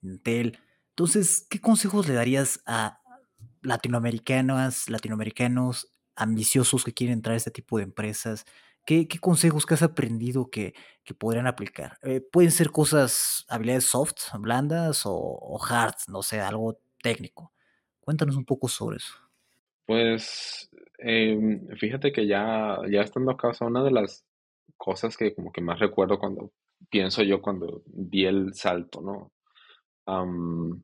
Intel. 0.00 0.58
Entonces, 0.90 1.46
¿qué 1.48 1.60
consejos 1.60 2.08
le 2.08 2.14
darías 2.14 2.62
a 2.66 3.00
latinoamericanas, 3.62 4.88
latinoamericanos 4.88 5.92
ambiciosos 6.16 6.84
que 6.84 6.94
quieren 6.94 7.14
entrar 7.18 7.34
a 7.34 7.36
este 7.36 7.50
tipo 7.50 7.76
de 7.76 7.84
empresas? 7.84 8.46
¿Qué, 8.84 9.06
qué 9.06 9.18
consejos 9.18 9.66
que 9.66 9.74
has 9.74 9.82
aprendido 9.82 10.50
que, 10.50 10.74
que 11.04 11.14
podrían 11.14 11.46
aplicar? 11.46 11.98
Eh, 12.02 12.20
pueden 12.20 12.50
ser 12.50 12.70
cosas, 12.70 13.44
habilidades 13.48 13.84
soft, 13.84 14.16
blandas 14.38 15.06
o, 15.06 15.14
o 15.14 15.58
hard, 15.64 15.94
no 16.08 16.22
sé, 16.22 16.40
algo 16.40 16.80
técnico. 17.02 17.52
Cuéntanos 18.00 18.36
un 18.36 18.44
poco 18.44 18.68
sobre 18.68 18.96
eso. 18.96 19.14
Pues 19.86 20.70
em, 20.98 21.66
fíjate 21.76 22.12
que 22.12 22.26
ya, 22.26 22.78
ya 22.90 23.02
estando 23.02 23.32
acá, 23.32 23.52
una 23.60 23.82
de 23.82 23.90
las 23.90 24.24
cosas 24.76 25.16
que 25.16 25.34
como 25.34 25.52
que 25.52 25.60
más 25.60 25.78
recuerdo 25.78 26.18
cuando 26.18 26.52
pienso 26.88 27.22
yo 27.22 27.42
cuando 27.42 27.82
di 27.86 28.24
el 28.24 28.54
salto, 28.54 29.00
¿no? 29.02 29.32
Am, 30.06 30.82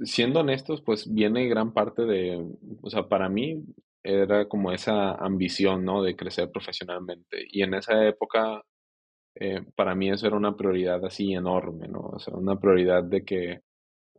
siendo 0.00 0.40
honestos, 0.40 0.82
pues 0.82 1.12
viene 1.12 1.46
gran 1.48 1.72
parte 1.72 2.04
de, 2.04 2.44
o 2.82 2.90
sea, 2.90 3.08
para 3.08 3.28
mí 3.28 3.64
era 4.04 4.48
como 4.48 4.72
esa 4.72 5.12
ambición, 5.14 5.84
¿no? 5.84 6.02
De 6.02 6.16
crecer 6.16 6.50
profesionalmente. 6.50 7.44
Y 7.50 7.62
en 7.62 7.74
esa 7.74 8.06
época, 8.06 8.62
eh, 9.34 9.62
para 9.76 9.94
mí 9.94 10.10
eso 10.10 10.26
era 10.26 10.36
una 10.36 10.56
prioridad 10.56 11.04
así 11.04 11.32
enorme, 11.34 11.88
¿no? 11.88 12.00
O 12.00 12.18
sea, 12.18 12.34
una 12.36 12.58
prioridad 12.60 13.04
de 13.04 13.24
que 13.24 13.60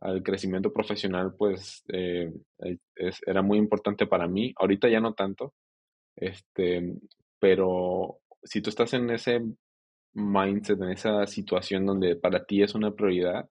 al 0.00 0.22
crecimiento 0.22 0.72
profesional, 0.72 1.34
pues 1.38 1.84
eh, 1.92 2.32
eh, 2.60 2.78
es- 2.96 3.20
era 3.26 3.42
muy 3.42 3.58
importante 3.58 4.06
para 4.06 4.28
mí. 4.28 4.52
Ahorita 4.58 4.88
ya 4.88 5.00
no 5.00 5.14
tanto, 5.14 5.54
este, 6.16 6.94
pero 7.40 8.20
si 8.44 8.62
tú 8.62 8.70
estás 8.70 8.94
en 8.94 9.10
ese 9.10 9.42
mindset, 10.14 10.80
en 10.82 10.90
esa 10.90 11.26
situación 11.26 11.86
donde 11.86 12.16
para 12.16 12.44
ti 12.44 12.62
es 12.62 12.74
una 12.74 12.92
prioridad, 12.94 13.48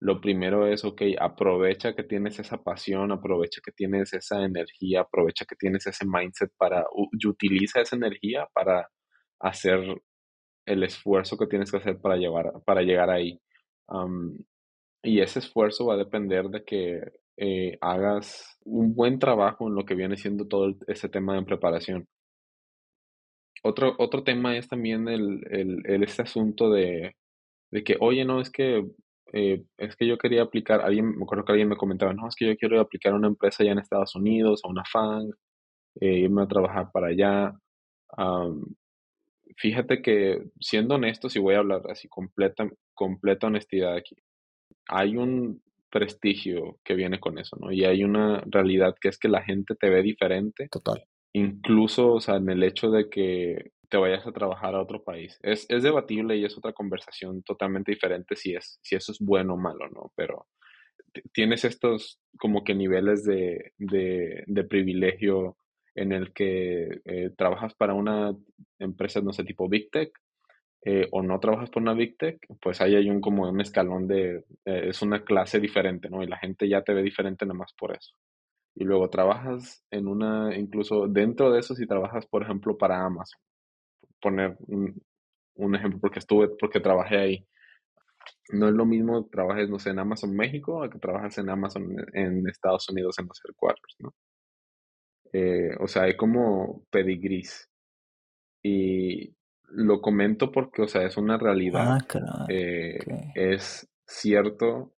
lo 0.00 0.20
primero 0.20 0.66
es, 0.66 0.84
ok, 0.84 1.02
aprovecha 1.20 1.94
que 1.94 2.04
tienes 2.04 2.38
esa 2.38 2.58
pasión, 2.62 3.12
aprovecha 3.12 3.60
que 3.64 3.72
tienes 3.72 4.12
esa 4.14 4.44
energía, 4.44 5.00
aprovecha 5.02 5.44
que 5.46 5.56
tienes 5.56 5.86
ese 5.86 6.06
mindset 6.06 6.52
para, 6.56 6.86
y 7.12 7.26
utiliza 7.26 7.80
esa 7.80 7.96
energía 7.96 8.46
para 8.54 8.88
hacer 9.40 9.80
el 10.66 10.82
esfuerzo 10.84 11.36
que 11.38 11.46
tienes 11.48 11.70
que 11.70 11.78
hacer 11.78 12.00
para 12.00 12.16
llevar, 12.16 12.52
para 12.66 12.82
llegar 12.82 13.10
ahí. 13.10 13.40
Y 15.02 15.20
ese 15.20 15.40
esfuerzo 15.40 15.86
va 15.86 15.94
a 15.94 15.96
depender 15.96 16.44
de 16.50 16.62
que 16.64 17.00
eh, 17.36 17.78
hagas 17.80 18.58
un 18.64 18.94
buen 18.94 19.18
trabajo 19.18 19.66
en 19.68 19.74
lo 19.74 19.84
que 19.84 19.94
viene 19.96 20.16
siendo 20.16 20.46
todo 20.46 20.72
ese 20.86 21.08
tema 21.08 21.34
de 21.34 21.42
preparación. 21.44 22.06
Otro, 23.62 23.94
otro 23.98 24.22
tema 24.24 24.56
es 24.56 24.68
también 24.68 25.08
el, 25.08 25.40
el- 25.50 26.02
este 26.04 26.22
asunto 26.22 26.70
de, 26.70 27.16
de 27.72 27.84
que, 27.84 27.96
oye, 28.00 28.24
no, 28.24 28.40
es 28.40 28.50
que, 28.50 28.84
eh, 29.32 29.62
es 29.76 29.96
que 29.96 30.06
yo 30.06 30.18
quería 30.18 30.42
aplicar, 30.42 30.80
alguien, 30.80 31.16
me 31.16 31.24
acuerdo 31.24 31.44
que 31.44 31.52
alguien 31.52 31.68
me 31.68 31.76
comentaba, 31.76 32.12
no, 32.12 32.28
es 32.28 32.34
que 32.34 32.46
yo 32.46 32.56
quiero 32.56 32.80
aplicar 32.80 33.12
a 33.12 33.16
una 33.16 33.28
empresa 33.28 33.62
allá 33.62 33.72
en 33.72 33.78
Estados 33.78 34.14
Unidos, 34.14 34.62
a 34.64 34.68
una 34.68 34.84
FANG, 34.84 35.32
eh, 36.00 36.18
irme 36.20 36.42
a 36.42 36.48
trabajar 36.48 36.90
para 36.92 37.08
allá. 37.08 37.52
Fíjate 39.56 40.02
que, 40.02 40.42
siendo 40.60 40.94
honesto, 40.94 41.28
si 41.28 41.40
voy 41.40 41.54
a 41.54 41.58
hablar 41.58 41.82
así, 41.90 42.06
completa, 42.08 42.68
completa 42.94 43.48
honestidad 43.48 43.96
aquí, 43.96 44.16
hay 44.88 45.16
un 45.16 45.62
prestigio 45.90 46.78
que 46.84 46.94
viene 46.94 47.18
con 47.18 47.38
eso, 47.38 47.56
¿no? 47.60 47.72
Y 47.72 47.84
hay 47.84 48.04
una 48.04 48.42
realidad 48.46 48.94
que 49.00 49.08
es 49.08 49.18
que 49.18 49.28
la 49.28 49.42
gente 49.42 49.74
te 49.74 49.88
ve 49.88 50.02
diferente. 50.02 50.68
Total. 50.68 51.02
Incluso, 51.32 52.12
o 52.14 52.20
sea, 52.20 52.36
en 52.36 52.48
el 52.50 52.62
hecho 52.62 52.90
de 52.90 53.08
que 53.08 53.72
te 53.88 53.96
vayas 53.96 54.26
a 54.26 54.32
trabajar 54.32 54.74
a 54.74 54.82
otro 54.82 55.02
país. 55.02 55.38
Es, 55.42 55.66
es 55.68 55.82
debatible 55.82 56.36
y 56.36 56.44
es 56.44 56.56
otra 56.56 56.72
conversación 56.72 57.42
totalmente 57.42 57.92
diferente 57.92 58.36
si, 58.36 58.54
es, 58.54 58.78
si 58.82 58.96
eso 58.96 59.12
es 59.12 59.18
bueno 59.18 59.54
o 59.54 59.56
malo, 59.56 59.88
¿no? 59.88 60.12
Pero 60.14 60.46
tienes 61.32 61.64
estos 61.64 62.20
como 62.38 62.64
que 62.64 62.74
niveles 62.74 63.24
de, 63.24 63.72
de, 63.78 64.64
privilegio 64.64 65.56
en 65.94 66.12
el 66.12 66.32
que 66.32 67.00
eh, 67.04 67.30
trabajas 67.36 67.74
para 67.74 67.94
una 67.94 68.34
empresa, 68.78 69.20
no 69.20 69.32
sé, 69.32 69.44
tipo 69.44 69.68
Big 69.68 69.90
Tech, 69.90 70.12
eh, 70.84 71.08
o 71.10 71.22
no 71.22 71.40
trabajas 71.40 71.70
por 71.70 71.82
una 71.82 71.94
Big 71.94 72.16
Tech, 72.16 72.38
pues 72.60 72.80
ahí 72.80 72.94
hay 72.94 73.10
un 73.10 73.20
como 73.20 73.48
un 73.48 73.60
escalón 73.60 74.06
de, 74.06 74.44
eh, 74.64 74.88
es 74.88 75.02
una 75.02 75.24
clase 75.24 75.58
diferente, 75.58 76.08
¿no? 76.08 76.22
Y 76.22 76.26
la 76.26 76.38
gente 76.38 76.68
ya 76.68 76.82
te 76.82 76.94
ve 76.94 77.02
diferente 77.02 77.44
nada 77.44 77.58
más 77.58 77.72
por 77.72 77.96
eso. 77.96 78.14
Y 78.76 78.84
luego 78.84 79.10
trabajas 79.10 79.84
en 79.90 80.06
una, 80.06 80.56
incluso 80.56 81.08
dentro 81.08 81.50
de 81.50 81.60
eso, 81.60 81.74
si 81.74 81.86
trabajas, 81.86 82.26
por 82.26 82.44
ejemplo, 82.44 82.78
para 82.78 83.04
Amazon, 83.04 83.40
poner 84.20 84.56
un, 84.66 85.00
un 85.54 85.74
ejemplo 85.74 86.00
porque 86.00 86.18
estuve, 86.18 86.48
porque 86.58 86.80
trabajé 86.80 87.16
ahí 87.18 87.48
no 88.50 88.68
es 88.68 88.74
lo 88.74 88.86
mismo 88.86 89.26
trabajes, 89.26 89.68
no 89.68 89.78
sé, 89.78 89.90
en 89.90 89.98
Amazon 89.98 90.34
México 90.34 90.82
a 90.82 90.90
que 90.90 90.98
trabajas 90.98 91.38
en 91.38 91.50
Amazon 91.50 91.96
en 92.12 92.46
Estados 92.48 92.88
Unidos 92.88 93.18
en 93.18 93.26
los 93.26 93.40
headquarters, 93.44 93.96
¿no? 94.00 94.14
Eh, 95.32 95.70
o 95.80 95.86
sea, 95.86 96.04
hay 96.04 96.16
como 96.16 96.86
pedigrís. 96.90 97.68
Y 98.62 99.34
lo 99.68 100.00
comento 100.00 100.50
porque, 100.50 100.82
o 100.82 100.88
sea, 100.88 101.02
es 101.02 101.16
una 101.16 101.36
realidad. 101.36 101.98
Ah, 102.14 102.46
eh, 102.48 102.98
es 103.34 103.88
cierto 104.06 104.94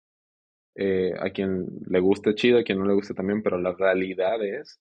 eh, 0.76 1.14
a 1.20 1.32
quien 1.32 1.66
le 1.88 2.00
guste 2.00 2.36
chido, 2.36 2.60
a 2.60 2.64
quien 2.64 2.78
no 2.78 2.86
le 2.86 2.94
guste 2.94 3.16
también, 3.16 3.42
pero 3.42 3.60
la 3.60 3.74
realidad 3.74 4.44
es, 4.44 4.80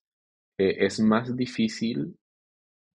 es 0.59 1.01
más 1.01 1.35
difícil 1.35 2.19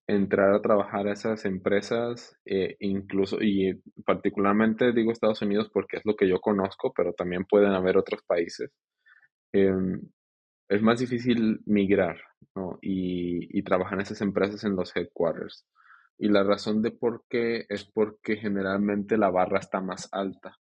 entrar 0.07 0.55
a 0.55 0.63
trabajar 0.63 1.07
a 1.07 1.13
esas 1.13 1.45
empresas, 1.45 2.37
eh, 2.45 2.77
incluso, 2.81 3.39
y 3.41 3.81
particularmente 4.05 4.93
digo 4.93 5.13
Estados 5.13 5.43
Unidos 5.43 5.71
porque 5.73 5.99
es 5.99 6.03
lo 6.05 6.17
que 6.17 6.29
yo 6.29 6.41
conozco, 6.41 6.93
pero 6.95 7.13
también 7.13 7.45
pueden 7.45 7.73
haber 7.73 7.97
otros 7.97 8.23
países. 8.27 8.71
Em, 9.53 10.01
es 10.69 10.83
más 10.83 11.01
difícil 11.01 11.61
migrar 11.67 12.21
¿no? 12.55 12.79
y, 12.81 13.59
y, 13.59 13.63
trabajar 13.63 13.95
en 13.95 14.03
esas 14.03 14.21
empresas 14.23 14.65
en 14.65 14.77
los 14.77 14.95
headquarters. 14.97 15.67
Y 16.19 16.29
la 16.29 16.43
razón 16.45 16.83
de 16.83 16.93
por 16.93 17.25
qué 17.29 17.67
es 17.69 17.85
porque 17.85 18.37
generalmente 18.37 19.19
la 19.19 19.31
barra 19.31 19.59
está 19.59 19.81
más 19.81 20.09
alta 20.13 20.59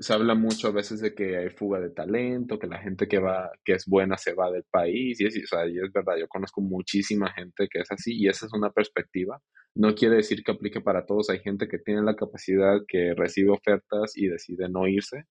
se 0.00 0.12
habla 0.12 0.34
mucho 0.34 0.68
a 0.68 0.72
veces 0.72 1.00
de 1.00 1.14
que 1.14 1.36
hay 1.36 1.50
fuga 1.50 1.80
de 1.80 1.90
talento, 1.90 2.58
que 2.58 2.68
la 2.68 2.78
gente 2.78 3.08
que 3.08 3.18
va, 3.18 3.50
que 3.64 3.72
es 3.72 3.86
buena 3.86 4.16
se 4.16 4.32
va 4.32 4.50
del 4.50 4.64
país, 4.70 5.20
y 5.20 5.26
es, 5.26 5.36
o 5.36 5.46
sea, 5.46 5.66
y 5.66 5.78
es 5.78 5.92
verdad, 5.92 6.16
yo 6.18 6.28
conozco 6.28 6.60
muchísima 6.60 7.32
gente 7.32 7.68
que 7.68 7.80
es 7.80 7.90
así, 7.90 8.16
y 8.16 8.28
esa 8.28 8.46
es 8.46 8.52
una 8.52 8.70
perspectiva. 8.70 9.40
No 9.74 9.94
quiere 9.94 10.16
decir 10.16 10.44
que 10.44 10.52
aplique 10.52 10.80
para 10.80 11.04
todos, 11.04 11.30
hay 11.30 11.40
gente 11.40 11.66
que 11.68 11.78
tiene 11.78 12.02
la 12.02 12.14
capacidad, 12.14 12.78
que 12.86 13.14
recibe 13.16 13.50
ofertas 13.50 14.16
y 14.16 14.28
decide 14.28 14.68
no 14.68 14.86
irse, 14.86 15.24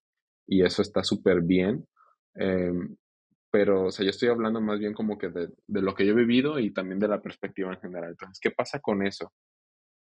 y 0.47 0.63
eso 0.63 0.81
está 0.81 1.03
súper 1.03 1.41
bien. 1.41 1.85
Em, 2.35 2.97
pero, 3.51 3.85
o 3.85 3.91
sea, 3.91 4.03
yo 4.05 4.11
estoy 4.11 4.29
hablando 4.29 4.61
más 4.61 4.79
bien 4.79 4.93
como 4.93 5.17
que 5.17 5.29
de, 5.29 5.49
de, 5.67 5.81
lo 5.81 5.95
que 5.95 6.05
yo 6.05 6.13
he 6.13 6.15
vivido 6.15 6.59
y 6.59 6.73
también 6.73 6.99
de 6.99 7.07
la 7.07 7.21
perspectiva 7.21 7.73
en 7.73 7.79
general. 7.79 8.11
Entonces, 8.11 8.39
¿qué 8.41 8.51
pasa 8.51 8.79
con 8.79 9.05
eso? 9.05 9.31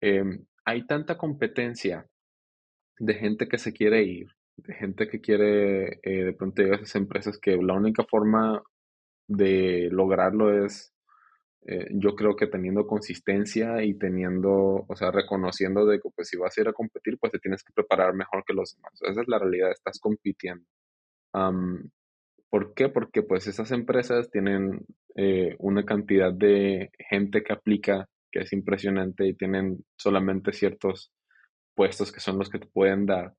Em, 0.01 0.45
hay 0.65 0.85
tanta 0.87 1.17
competencia 1.17 2.07
de 2.99 3.13
gente 3.15 3.47
que 3.47 3.57
se 3.57 3.73
quiere 3.73 4.03
ir 4.03 4.27
de 4.61 4.73
gente 4.75 5.07
que 5.07 5.21
quiere 5.21 5.99
eh, 6.03 6.25
de 6.25 6.33
pronto 6.33 6.61
llegar 6.61 6.79
a 6.79 6.83
esas 6.83 6.95
empresas 6.95 7.37
que 7.37 7.57
la 7.57 7.73
única 7.73 8.03
forma 8.03 8.61
de 9.27 9.89
lograrlo 9.91 10.65
es, 10.65 10.93
eh, 11.67 11.87
yo 11.91 12.15
creo 12.15 12.35
que 12.35 12.47
teniendo 12.47 12.87
consistencia 12.87 13.83
y 13.83 13.93
teniendo, 13.97 14.85
o 14.87 14.95
sea, 14.95 15.11
reconociendo 15.11 15.85
de 15.85 15.99
que 15.99 16.09
pues 16.15 16.29
si 16.29 16.37
vas 16.37 16.57
a 16.57 16.61
ir 16.61 16.67
a 16.69 16.73
competir, 16.73 17.17
pues 17.19 17.31
te 17.31 17.39
tienes 17.39 17.63
que 17.63 17.73
preparar 17.73 18.13
mejor 18.13 18.43
que 18.45 18.53
los 18.53 18.75
demás. 18.75 18.93
Esa 19.01 19.21
es 19.21 19.27
la 19.27 19.39
realidad, 19.39 19.71
estás 19.71 19.99
compitiendo. 19.99 20.65
¿Por 22.49 22.73
qué? 22.73 22.89
Porque 22.89 23.21
pues 23.21 23.47
esas 23.47 23.71
empresas 23.71 24.31
tienen 24.31 24.85
eh, 25.15 25.55
una 25.59 25.85
cantidad 25.85 26.33
de 26.33 26.91
gente 27.09 27.43
que 27.43 27.53
aplica 27.53 28.07
que 28.31 28.41
es 28.41 28.53
impresionante 28.53 29.27
y 29.27 29.35
tienen 29.35 29.83
solamente 29.97 30.51
ciertos 30.53 31.11
puestos 31.75 32.11
que 32.11 32.19
son 32.19 32.37
los 32.37 32.49
que 32.49 32.59
te 32.59 32.67
pueden 32.67 33.05
dar. 33.05 33.33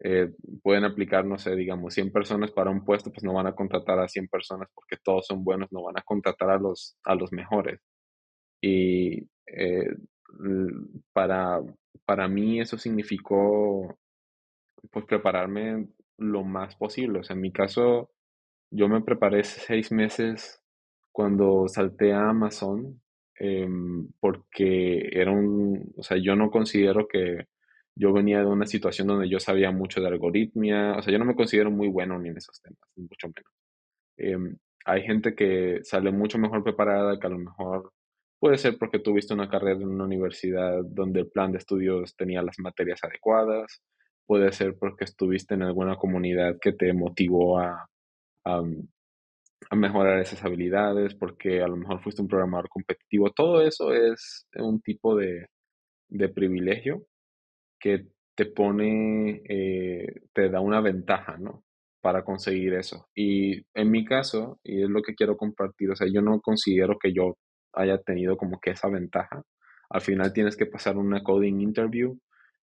Eh, 0.00 0.30
pueden 0.62 0.84
aplicar, 0.84 1.24
no 1.24 1.38
sé, 1.38 1.56
digamos, 1.56 1.94
100 1.94 2.12
personas 2.12 2.52
para 2.52 2.70
un 2.70 2.84
puesto, 2.84 3.10
pues 3.10 3.24
no 3.24 3.34
van 3.34 3.48
a 3.48 3.54
contratar 3.54 3.98
a 3.98 4.08
100 4.08 4.28
personas 4.28 4.68
porque 4.74 4.96
todos 5.02 5.26
son 5.26 5.42
buenos, 5.44 5.72
no 5.72 5.82
van 5.82 5.98
a 5.98 6.02
contratar 6.02 6.50
a 6.50 6.58
los, 6.58 6.96
a 7.04 7.14
los 7.14 7.32
mejores. 7.32 7.80
Y 8.60 9.28
eh, 9.46 9.88
para, 11.12 11.60
para 12.04 12.28
mí 12.28 12.60
eso 12.60 12.78
significó, 12.78 13.98
pues, 14.90 15.04
prepararme 15.06 15.88
lo 16.18 16.44
más 16.44 16.76
posible. 16.76 17.20
O 17.20 17.24
sea, 17.24 17.34
en 17.34 17.42
mi 17.42 17.52
caso, 17.52 18.10
yo 18.70 18.88
me 18.88 19.02
preparé 19.02 19.44
seis 19.44 19.92
meses 19.92 20.60
cuando 21.12 21.68
salté 21.68 22.12
a 22.12 22.28
Amazon, 22.30 23.00
em, 23.36 24.08
porque 24.20 25.08
era 25.12 25.32
un, 25.32 25.92
o 25.96 26.02
sea, 26.02 26.16
yo 26.18 26.36
no 26.36 26.50
considero 26.50 27.08
que 27.08 27.46
yo 27.98 28.12
venía 28.12 28.38
de 28.40 28.46
una 28.46 28.66
situación 28.66 29.08
donde 29.08 29.28
yo 29.28 29.40
sabía 29.40 29.72
mucho 29.72 30.00
de 30.00 30.06
algoritmia, 30.06 30.92
o 30.96 31.02
sea, 31.02 31.12
yo 31.12 31.18
no 31.18 31.24
me 31.24 31.34
considero 31.34 31.70
muy 31.70 31.88
bueno 31.88 32.18
ni 32.18 32.28
en 32.28 32.36
esos 32.36 32.60
temas, 32.62 32.78
mucho 32.96 33.26
menos. 33.28 33.52
Em, 34.16 34.56
hay 34.84 35.02
gente 35.02 35.34
que 35.34 35.80
sale 35.82 36.12
mucho 36.12 36.38
mejor 36.38 36.62
preparada, 36.62 37.18
que 37.18 37.26
a 37.26 37.30
lo 37.30 37.38
mejor 37.38 37.92
puede 38.38 38.56
ser 38.58 38.78
porque 38.78 39.00
tuviste 39.00 39.34
una 39.34 39.48
carrera 39.48 39.80
en 39.80 39.88
una 39.88 40.04
universidad 40.04 40.84
donde 40.84 41.20
el 41.20 41.30
plan 41.30 41.50
de 41.52 41.58
estudios 41.58 42.14
tenía 42.16 42.42
las 42.42 42.58
materias 42.60 43.00
adecuadas, 43.02 43.82
puede 44.26 44.52
ser 44.52 44.76
porque 44.78 45.04
estuviste 45.04 45.54
en 45.54 45.62
alguna 45.62 45.96
comunidad 45.96 46.56
que 46.60 46.72
te 46.72 46.92
motivó 46.92 47.58
a, 47.58 47.88
a, 48.44 48.62
a 49.70 49.76
mejorar 49.76 50.20
esas 50.20 50.44
habilidades, 50.44 51.14
porque 51.16 51.62
a 51.62 51.68
lo 51.68 51.76
mejor 51.76 52.00
fuiste 52.00 52.22
un 52.22 52.28
programador 52.28 52.68
competitivo. 52.68 53.32
Todo 53.32 53.62
eso 53.62 53.92
es 53.92 54.46
un 54.54 54.80
tipo 54.82 55.16
de, 55.16 55.48
de 56.08 56.28
privilegio 56.28 57.04
que 57.80 58.06
te 58.36 58.46
pone, 58.46 59.42
eh, 59.48 60.06
te 60.32 60.48
da 60.50 60.60
una 60.60 60.80
ventaja, 60.80 61.36
¿no? 61.38 61.64
Para 62.00 62.24
conseguir 62.24 62.74
eso. 62.74 63.08
Y 63.14 63.62
en 63.74 63.90
mi 63.90 64.04
caso, 64.04 64.60
y 64.62 64.82
es 64.82 64.88
lo 64.88 65.02
que 65.02 65.14
quiero 65.14 65.36
compartir, 65.36 65.90
o 65.90 65.96
sea, 65.96 66.08
yo 66.12 66.22
no 66.22 66.40
considero 66.40 66.98
que 66.98 67.12
yo 67.12 67.36
haya 67.74 67.98
tenido 67.98 68.36
como 68.36 68.60
que 68.60 68.70
esa 68.70 68.88
ventaja. 68.88 69.42
Al 69.90 70.00
final 70.02 70.32
tienes 70.32 70.56
que 70.56 70.66
pasar 70.66 70.96
una 70.96 71.22
coding 71.22 71.60
interview 71.60 72.18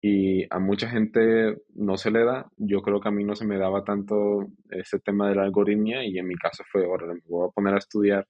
y 0.01 0.45
a 0.53 0.59
mucha 0.59 0.89
gente 0.89 1.57
no 1.75 1.97
se 1.97 2.11
le 2.11 2.23
da. 2.23 2.47
Yo 2.57 2.81
creo 2.81 3.01
que 3.01 3.09
a 3.09 3.11
mí 3.11 3.23
no 3.23 3.35
se 3.35 3.45
me 3.45 3.57
daba 3.57 3.83
tanto 3.83 4.47
ese 4.69 4.99
tema 4.99 5.29
de 5.29 5.35
la 5.35 5.43
algoritmia 5.43 6.03
y 6.05 6.17
en 6.19 6.27
mi 6.27 6.35
caso 6.35 6.63
fue, 6.71 6.85
ahora 6.85 7.07
me 7.07 7.19
voy 7.27 7.47
a 7.47 7.51
poner 7.51 7.75
a 7.75 7.79
estudiar 7.79 8.25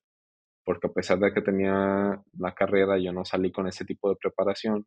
porque 0.66 0.88
a 0.88 0.92
pesar 0.94 1.20
de 1.20 1.34
que 1.34 1.42
tenía 1.42 2.22
la 2.38 2.54
carrera, 2.54 3.00
yo 3.00 3.12
no 3.12 3.26
salí 3.26 3.52
con 3.52 3.68
ese 3.68 3.86
tipo 3.86 4.10
de 4.10 4.18
preparación 4.22 4.86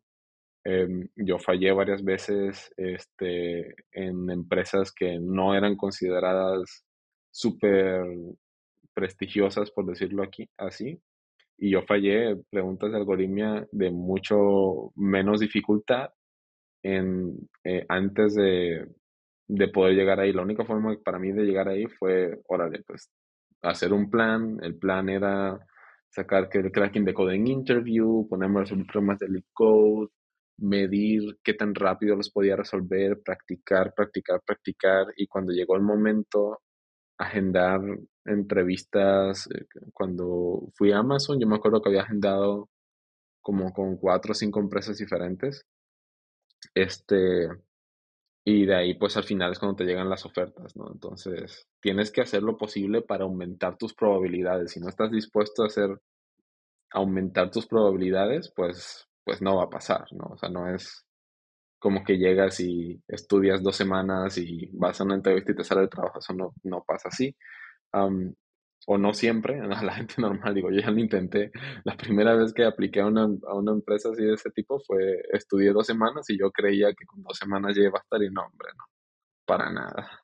Em, 0.65 1.09
yo 1.15 1.39
fallé 1.39 1.71
varias 1.73 2.03
veces 2.03 2.71
este, 2.77 3.75
en 3.91 4.29
empresas 4.29 4.91
que 4.93 5.19
no 5.19 5.55
eran 5.55 5.75
consideradas 5.75 6.85
súper 7.31 8.05
prestigiosas, 8.93 9.71
por 9.71 9.85
decirlo 9.85 10.23
aquí, 10.23 10.49
así. 10.57 10.99
Y 11.57 11.71
yo 11.71 11.83
fallé 11.83 12.37
preguntas 12.49 12.91
de 12.91 12.97
algoritmia 12.97 13.67
de 13.71 13.91
mucho 13.91 14.91
menos 14.95 15.39
dificultad 15.39 16.11
en, 16.83 17.49
eh, 17.63 17.85
antes 17.89 18.35
de, 18.35 18.87
de 19.47 19.67
poder 19.69 19.95
llegar 19.95 20.19
ahí. 20.19 20.33
La 20.33 20.43
única 20.43 20.65
forma 20.65 20.97
para 21.03 21.19
mí 21.19 21.31
de 21.31 21.43
llegar 21.43 21.67
ahí 21.67 21.85
fue, 21.87 22.39
órale, 22.47 22.83
pues 22.87 23.09
hacer 23.61 23.93
un 23.93 24.09
plan. 24.09 24.59
El 24.61 24.77
plan 24.77 25.09
era 25.09 25.59
sacar 26.09 26.49
que 26.49 26.59
el 26.59 26.71
cracking 26.71 27.05
de 27.05 27.13
code 27.13 27.35
en 27.35 27.47
interview, 27.47 28.27
ponerme 28.29 28.61
los 28.61 28.71
problemas 28.71 29.19
de 29.19 29.43
code, 29.53 30.09
medir 30.57 31.37
qué 31.43 31.53
tan 31.53 31.75
rápido 31.75 32.15
los 32.15 32.29
podía 32.29 32.55
resolver, 32.55 33.21
practicar, 33.23 33.93
practicar, 33.95 34.41
practicar 34.45 35.07
y 35.17 35.27
cuando 35.27 35.51
llegó 35.53 35.75
el 35.75 35.81
momento, 35.81 36.61
agendar 37.17 37.81
entrevistas. 38.25 39.47
Eh, 39.51 39.65
cuando 39.93 40.69
fui 40.75 40.91
a 40.91 40.99
Amazon, 40.99 41.39
yo 41.39 41.47
me 41.47 41.55
acuerdo 41.55 41.81
que 41.81 41.89
había 41.89 42.03
agendado 42.03 42.69
como 43.41 43.73
con 43.73 43.97
cuatro 43.97 44.31
o 44.33 44.35
cinco 44.35 44.59
empresas 44.59 44.97
diferentes. 44.97 45.65
Este, 46.73 47.49
y 48.45 48.65
de 48.65 48.75
ahí 48.75 48.93
pues 48.95 49.17
al 49.17 49.23
final 49.23 49.51
es 49.51 49.59
cuando 49.59 49.75
te 49.77 49.85
llegan 49.85 50.09
las 50.09 50.25
ofertas, 50.25 50.75
¿no? 50.75 50.89
Entonces, 50.91 51.67
tienes 51.81 52.11
que 52.11 52.21
hacer 52.21 52.43
lo 52.43 52.57
posible 52.57 53.01
para 53.01 53.23
aumentar 53.25 53.77
tus 53.77 53.93
probabilidades. 53.93 54.71
Si 54.71 54.79
no 54.79 54.89
estás 54.89 55.11
dispuesto 55.11 55.63
a 55.63 55.67
hacer 55.67 55.99
aumentar 56.91 57.51
tus 57.51 57.65
probabilidades, 57.67 58.51
pues, 58.55 59.07
pues 59.23 59.41
no 59.41 59.57
va 59.57 59.63
a 59.65 59.69
pasar, 59.69 60.05
¿no? 60.11 60.25
O 60.33 60.37
sea, 60.37 60.49
no 60.49 60.67
es 60.73 61.05
como 61.79 62.03
que 62.03 62.17
llegas 62.17 62.59
y 62.61 63.01
estudias 63.09 63.61
dos 63.61 63.75
semanas 63.75 64.37
y 64.37 64.69
vas 64.73 65.01
a 65.01 65.03
una 65.03 65.15
entrevista 65.15 65.51
y 65.51 65.55
te 65.55 65.63
sale 65.65 65.81
el 65.81 65.89
trabajo, 65.89 66.19
eso 66.19 66.33
no, 66.33 66.53
no 66.63 66.83
pasa 66.83 67.09
así. 67.09 67.35
o 68.87 68.97
no 68.97 69.13
siempre, 69.13 69.59
a 69.59 69.67
la 69.83 69.93
gente 69.93 70.15
normal, 70.17 70.53
digo, 70.53 70.71
yo 70.71 70.79
ya 70.81 70.91
lo 70.91 70.99
intenté. 70.99 71.51
La 71.83 71.95
primera 71.97 72.35
vez 72.35 72.53
que 72.53 72.65
apliqué 72.65 73.01
a 73.01 73.07
una, 73.07 73.23
a 73.23 73.55
una 73.55 73.71
empresa 73.73 74.09
así 74.09 74.23
de 74.23 74.33
ese 74.33 74.51
tipo 74.51 74.79
fue, 74.79 75.23
estudié 75.31 75.71
dos 75.71 75.87
semanas 75.87 76.29
y 76.29 76.37
yo 76.39 76.51
creía 76.51 76.93
que 76.93 77.05
con 77.05 77.21
dos 77.23 77.37
semanas 77.37 77.75
ya 77.75 77.83
iba 77.83 77.99
a 77.99 78.01
estar 78.01 78.21
y 78.23 78.29
no, 78.29 78.41
hombre, 78.43 78.69
no, 78.77 78.85
para 79.45 79.71
nada. 79.71 80.21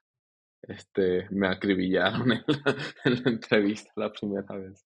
Este, 0.61 1.27
me 1.31 1.47
acribillaron 1.47 2.31
en 2.33 2.43
la, 2.47 2.75
en 3.05 3.23
la 3.23 3.31
entrevista 3.31 3.91
la 3.95 4.11
primera 4.11 4.55
vez. 4.55 4.85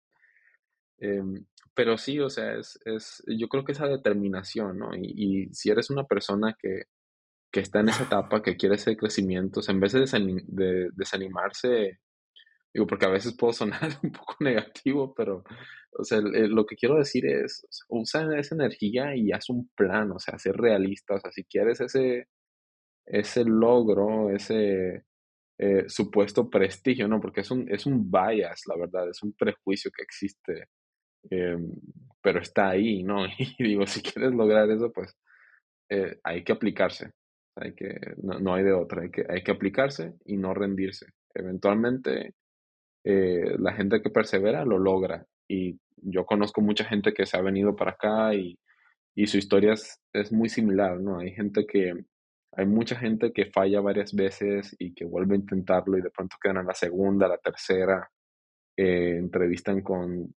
Em, 0.98 1.44
pero 1.74 1.96
sí, 1.98 2.20
o 2.20 2.28
sea, 2.28 2.54
es, 2.54 2.78
es, 2.84 3.22
yo 3.26 3.48
creo 3.48 3.64
que 3.64 3.72
esa 3.72 3.86
determinación, 3.86 4.78
¿no? 4.78 4.94
Y, 4.94 5.46
y 5.48 5.54
si 5.54 5.70
eres 5.70 5.90
una 5.90 6.04
persona 6.04 6.56
que, 6.58 6.84
que, 7.52 7.60
está 7.60 7.80
en 7.80 7.88
esa 7.90 8.04
etapa, 8.04 8.42
que 8.42 8.56
quiere 8.56 8.76
ese 8.76 8.96
crecimiento, 8.96 9.60
o 9.60 9.62
sea, 9.62 9.74
en 9.74 9.80
vez 9.80 9.92
de, 9.92 10.00
de, 10.48 10.90
desanimarse, 10.94 12.00
digo, 12.74 12.86
porque 12.86 13.06
a 13.06 13.10
veces 13.10 13.36
puedo 13.36 13.52
sonar 13.52 13.80
un 14.02 14.12
poco 14.12 14.36
negativo, 14.40 15.14
pero, 15.14 15.44
o 15.92 16.04
sea, 16.04 16.20
lo 16.20 16.66
que 16.66 16.76
quiero 16.76 16.96
decir 16.96 17.26
es, 17.26 17.66
usa 17.88 18.38
esa 18.38 18.54
energía 18.54 19.16
y 19.16 19.32
haz 19.32 19.50
un 19.50 19.70
plan, 19.76 20.12
o 20.12 20.18
sea, 20.18 20.38
ser 20.38 20.56
realista, 20.56 21.14
o 21.14 21.20
sea, 21.20 21.32
si 21.32 21.44
quieres 21.44 21.80
ese, 21.80 22.28
ese 23.06 23.44
logro, 23.44 24.30
ese 24.30 25.04
eh, 25.58 25.84
supuesto 25.88 26.50
prestigio, 26.50 27.08
¿no? 27.08 27.20
Porque 27.20 27.42
es 27.42 27.50
un, 27.50 27.70
es 27.72 27.86
un 27.86 28.10
bias, 28.10 28.62
la 28.66 28.76
verdad, 28.76 29.08
es 29.10 29.22
un 29.22 29.32
prejuicio 29.34 29.90
que 29.94 30.02
existe 30.02 30.68
eh, 31.30 31.56
pero 32.22 32.40
está 32.40 32.70
ahí, 32.70 33.02
¿no? 33.02 33.26
Y 33.58 33.62
digo, 33.62 33.86
si 33.86 34.02
quieres 34.02 34.32
lograr 34.32 34.70
eso, 34.70 34.92
pues 34.92 35.16
eh, 35.90 36.18
hay 36.24 36.44
que 36.44 36.52
aplicarse, 36.52 37.12
hay 37.56 37.74
que, 37.74 37.98
no, 38.22 38.54
hay 38.54 38.64
de 38.64 38.72
otra, 38.72 39.02
hay 39.02 39.10
que, 39.10 39.24
hay 39.28 39.42
que 39.42 39.52
aplicarse 39.52 40.14
y 40.24 40.36
no 40.36 40.54
rendirse. 40.54 41.06
Eventualmente, 41.34 42.34
eh, 43.04 43.56
la 43.58 43.72
gente 43.72 44.02
que 44.02 44.10
persevera 44.10 44.64
lo 44.64 44.78
logra. 44.78 45.26
Y 45.48 45.78
yo 45.96 46.24
conozco 46.24 46.60
mucha 46.60 46.84
gente 46.84 47.12
que 47.12 47.26
se 47.26 47.36
ha 47.36 47.42
venido 47.42 47.76
para 47.76 47.92
acá 47.92 48.34
y, 48.34 48.58
y 49.14 49.26
su 49.26 49.38
historia 49.38 49.74
es, 49.74 50.00
es, 50.12 50.32
muy 50.32 50.48
similar, 50.48 51.00
¿no? 51.00 51.18
Hay 51.18 51.32
gente 51.32 51.66
que, 51.66 51.94
hay 52.52 52.66
mucha 52.66 52.96
gente 52.96 53.32
que 53.32 53.46
falla 53.46 53.80
varias 53.80 54.14
veces 54.14 54.74
y 54.78 54.94
que 54.94 55.04
vuelve 55.04 55.34
a 55.34 55.38
intentarlo 55.38 55.98
y 55.98 56.02
de 56.02 56.10
pronto 56.10 56.36
quedan 56.40 56.58
en 56.58 56.66
la 56.66 56.74
segunda, 56.74 57.28
la 57.28 57.38
tercera, 57.38 58.10
entrevistan 58.76 59.82
con 59.82 60.34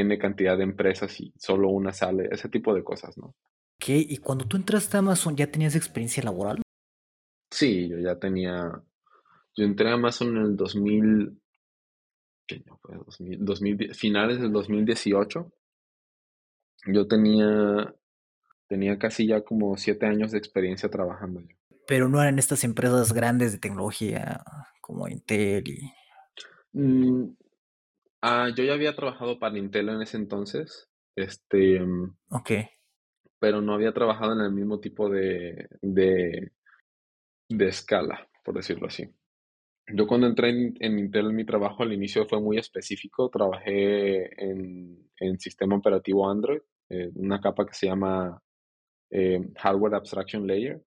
N 0.00 0.18
cantidad 0.18 0.56
de 0.56 0.64
empresas 0.64 1.20
y 1.20 1.32
solo 1.38 1.68
una 1.68 1.92
sale, 1.92 2.28
ese 2.30 2.48
tipo 2.48 2.74
de 2.74 2.82
cosas, 2.82 3.16
¿no? 3.18 3.34
Ok, 3.76 3.88
y 3.88 4.16
cuando 4.18 4.46
tú 4.46 4.56
entraste 4.56 4.96
a 4.96 5.00
Amazon, 5.00 5.36
¿ya 5.36 5.50
tenías 5.50 5.74
experiencia 5.74 6.22
laboral? 6.22 6.62
Sí, 7.50 7.88
yo 7.88 7.98
ya 7.98 8.18
tenía, 8.18 8.82
yo 9.56 9.64
entré 9.64 9.90
a 9.90 9.94
Amazon 9.94 10.36
en 10.36 10.42
el 10.42 10.56
2000, 10.56 11.40
¿qué 12.46 12.62
no 12.66 12.78
fue? 12.78 12.96
2000, 13.38 13.94
finales 13.94 14.40
del 14.40 14.52
2018. 14.52 15.52
Yo 16.86 17.06
tenía, 17.06 17.94
tenía 18.68 18.98
casi 18.98 19.26
ya 19.26 19.42
como 19.42 19.76
siete 19.76 20.06
años 20.06 20.32
de 20.32 20.38
experiencia 20.38 20.90
trabajando. 20.90 21.42
Pero 21.86 22.08
no 22.08 22.20
eran 22.20 22.38
estas 22.38 22.64
empresas 22.64 23.12
grandes 23.12 23.52
de 23.52 23.58
tecnología 23.58 24.42
como 24.80 25.08
Intel 25.08 25.68
y... 25.68 25.92
Mm, 26.72 27.36
Ah, 28.26 28.48
yo 28.56 28.64
ya 28.64 28.72
había 28.72 28.96
trabajado 28.96 29.38
para 29.38 29.58
Intel 29.58 29.90
en 29.90 30.00
ese 30.00 30.16
entonces, 30.16 30.88
este, 31.14 31.78
mm, 31.78 32.16
Ok. 32.30 32.50
pero 33.38 33.60
no 33.60 33.74
había 33.74 33.92
trabajado 33.92 34.32
en 34.32 34.40
el 34.40 34.50
mismo 34.50 34.80
tipo 34.80 35.10
de, 35.10 35.68
de, 35.82 36.50
de 37.50 37.68
escala, 37.68 38.26
por 38.42 38.54
decirlo 38.54 38.86
así. 38.86 39.10
Yo 39.94 40.06
cuando 40.06 40.26
entré 40.26 40.48
en, 40.48 40.98
Intel, 40.98 41.34
mi 41.34 41.44
trabajo 41.44 41.82
al 41.82 41.92
inicio 41.92 42.24
fue 42.26 42.40
muy 42.40 42.56
específico. 42.56 43.28
Trabajé 43.28 44.42
en, 44.42 45.10
en 45.20 45.38
sistema 45.38 45.76
operativo 45.76 46.26
Android, 46.30 46.62
eh, 46.88 47.10
una 47.16 47.42
capa 47.42 47.66
que 47.66 47.74
se 47.74 47.88
llama 47.88 48.40
eh, 49.10 49.38
Hardware 49.56 49.96
Abstraction 49.96 50.46
Layer, 50.46 50.82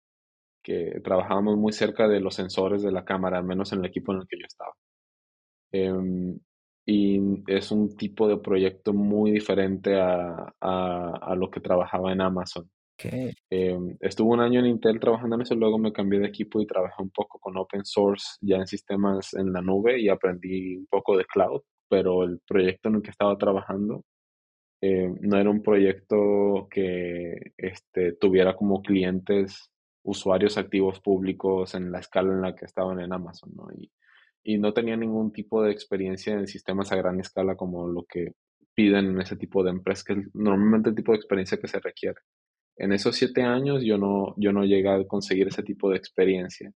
que 0.64 1.00
trabajábamos 1.04 1.56
muy 1.58 1.72
cerca 1.72 2.08
de 2.08 2.20
los 2.20 2.34
sensores 2.34 2.82
de 2.82 2.92
la 2.92 3.06
cámara, 3.06 3.38
al 3.38 3.46
menos 3.46 3.72
en 3.74 3.80
el 3.82 3.86
equipo 3.86 4.12
en 4.14 4.22
el 4.22 4.28
que 4.28 4.40
yo 4.40 4.46
estaba. 4.48 4.74
Em, 5.72 6.40
y 6.90 7.20
es 7.48 7.70
un 7.70 7.98
tipo 7.98 8.30
de 8.30 8.38
proyecto 8.38 8.94
muy 8.94 9.32
diferente 9.32 10.00
a, 10.00 10.54
a, 10.62 11.36
lo 11.36 11.52
que 11.52 11.60
trabajaba 11.60 12.14
en 12.14 12.22
Amazon. 12.22 12.72
Okay. 12.94 13.34
Em, 13.50 13.98
estuve 14.00 14.34
un 14.34 14.40
año 14.40 14.62
en 14.62 14.68
Intel 14.68 14.98
trabajando 14.98 15.36
en 15.36 15.42
eso, 15.42 15.54
luego 15.54 15.78
me 15.78 15.92
cambié 15.92 16.22
de 16.22 16.28
equipo 16.28 16.62
y 16.62 16.66
trabajé 16.66 17.04
un 17.04 17.10
poco 17.10 17.40
con 17.40 17.58
open 17.58 17.84
source 17.84 18.38
ya 18.42 18.56
en 18.56 18.68
sistemas 18.68 19.34
en 19.34 19.52
la 19.52 19.62
nube 19.62 20.00
y 20.00 20.08
aprendí 20.08 20.78
un 20.78 20.88
poco 20.88 21.18
de 21.18 21.26
cloud, 21.26 21.62
pero 21.90 22.24
el 22.24 22.40
proyecto 22.48 22.88
en 22.88 22.96
el 22.96 23.02
que 23.02 23.12
estaba 23.12 23.38
trabajando 23.38 24.06
eh, 24.82 25.14
no 25.20 25.38
era 25.38 25.50
un 25.50 25.62
proyecto 25.62 26.70
que 26.72 27.52
este, 27.58 28.14
tuviera 28.14 28.56
como 28.56 28.82
clientes 28.82 29.70
usuarios 30.04 30.58
activos 30.58 31.02
públicos 31.02 31.76
en 31.76 31.92
la 31.92 32.00
escala 32.00 32.34
en 32.34 32.42
la 32.42 32.56
que 32.56 32.64
estaban 32.64 33.02
en 33.02 33.12
Amazon, 33.12 33.52
¿no? 33.54 33.68
Y, 33.78 33.92
y 34.48 34.58
no 34.58 34.74
tenía 34.74 34.96
ningún 34.96 35.34
tipo 35.34 35.62
de 35.62 35.74
experiencia 35.74 36.34
en 36.34 36.48
sistemas 36.48 36.94
a 36.94 36.96
gran 36.96 37.20
escala 37.20 37.58
como 37.58 37.86
lo 37.90 38.06
que 38.06 38.32
piden 38.74 39.08
en 39.08 39.20
ese 39.20 39.36
tipo 39.36 39.62
de 39.62 39.72
empresas, 39.72 40.06
que 40.06 40.14
es 40.14 40.20
normalmente 40.34 40.88
el 40.90 40.96
tipo 40.96 41.12
de 41.12 41.18
experiencia 41.18 41.58
que 41.60 41.68
se 41.68 41.82
requiere. 41.82 42.22
En 42.78 42.94
esos 42.94 43.18
siete 43.18 43.42
años 43.44 43.84
yo 43.84 43.98
no, 43.98 44.34
yo 44.38 44.54
no 44.54 44.64
llegué 44.64 44.88
a 44.88 45.06
conseguir 45.06 45.50
ese 45.50 45.64
tipo 45.64 45.90
de 45.90 45.98
experiencia. 45.98 46.72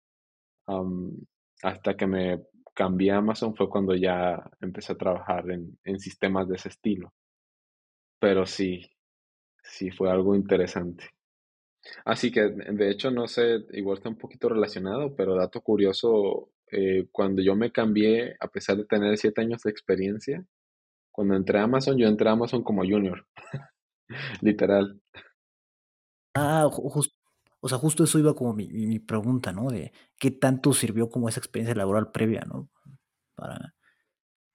hasta 1.62 1.94
que 1.94 2.06
me 2.06 2.40
cambié 2.74 3.10
a 3.12 3.18
Amazon 3.18 3.54
fue 3.54 3.68
cuando 3.68 3.94
ya 3.94 4.42
empecé 4.62 4.94
a 4.94 4.96
trabajar 4.98 5.50
en, 5.50 5.78
en 5.84 6.00
sistemas 6.00 6.48
de 6.48 6.56
ese 6.56 6.70
estilo. 6.70 7.12
Pero 8.18 8.46
sí, 8.46 8.90
sí 9.62 9.90
fue 9.90 10.10
algo 10.10 10.34
interesante. 10.34 11.04
Así 12.06 12.30
que, 12.32 12.48
de 12.48 12.90
hecho, 12.90 13.10
no 13.10 13.28
sé, 13.28 13.66
igual 13.72 13.98
está 13.98 14.08
un 14.08 14.16
poquito 14.18 14.48
relacionado, 14.48 15.14
pero 15.14 15.34
dato 15.34 15.60
curioso, 15.60 16.50
eh, 16.70 17.08
cuando 17.12 17.42
yo 17.42 17.56
me 17.56 17.72
cambié, 17.72 18.36
a 18.40 18.48
pesar 18.48 18.76
de 18.76 18.84
tener 18.84 19.16
siete 19.18 19.40
años 19.40 19.62
de 19.62 19.70
experiencia, 19.70 20.44
cuando 21.12 21.34
entré 21.34 21.58
a 21.58 21.64
Amazon, 21.64 21.98
yo 21.98 22.06
entré 22.06 22.28
a 22.28 22.32
Amazon 22.32 22.62
como 22.62 22.82
junior, 22.82 23.26
literal. 24.42 25.00
Ah, 26.34 26.68
justo, 26.70 27.16
o 27.60 27.68
sea, 27.68 27.78
justo 27.78 28.04
eso 28.04 28.18
iba 28.18 28.34
como 28.34 28.54
mi, 28.54 28.68
mi, 28.68 28.98
pregunta, 28.98 29.52
¿no? 29.52 29.68
De 29.70 29.92
qué 30.18 30.30
tanto 30.30 30.72
sirvió 30.72 31.08
como 31.08 31.28
esa 31.28 31.40
experiencia 31.40 31.74
laboral 31.74 32.12
previa, 32.12 32.42
¿no? 32.46 32.68
Para, 33.34 33.74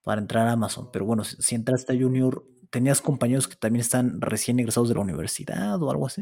para 0.04 0.22
entrar 0.22 0.48
a 0.48 0.54
Amazon. 0.54 0.90
Pero 0.92 1.06
bueno, 1.06 1.24
si, 1.24 1.36
si 1.42 1.56
entraste 1.56 1.94
a 1.94 2.00
junior, 2.00 2.46
¿tenías 2.70 3.02
compañeros 3.02 3.48
que 3.48 3.56
también 3.56 3.82
están 3.82 4.22
recién 4.22 4.60
egresados 4.60 4.90
de 4.90 4.96
la 4.96 5.02
universidad 5.02 5.82
o 5.82 5.92
algo 5.92 6.08
así? 6.08 6.22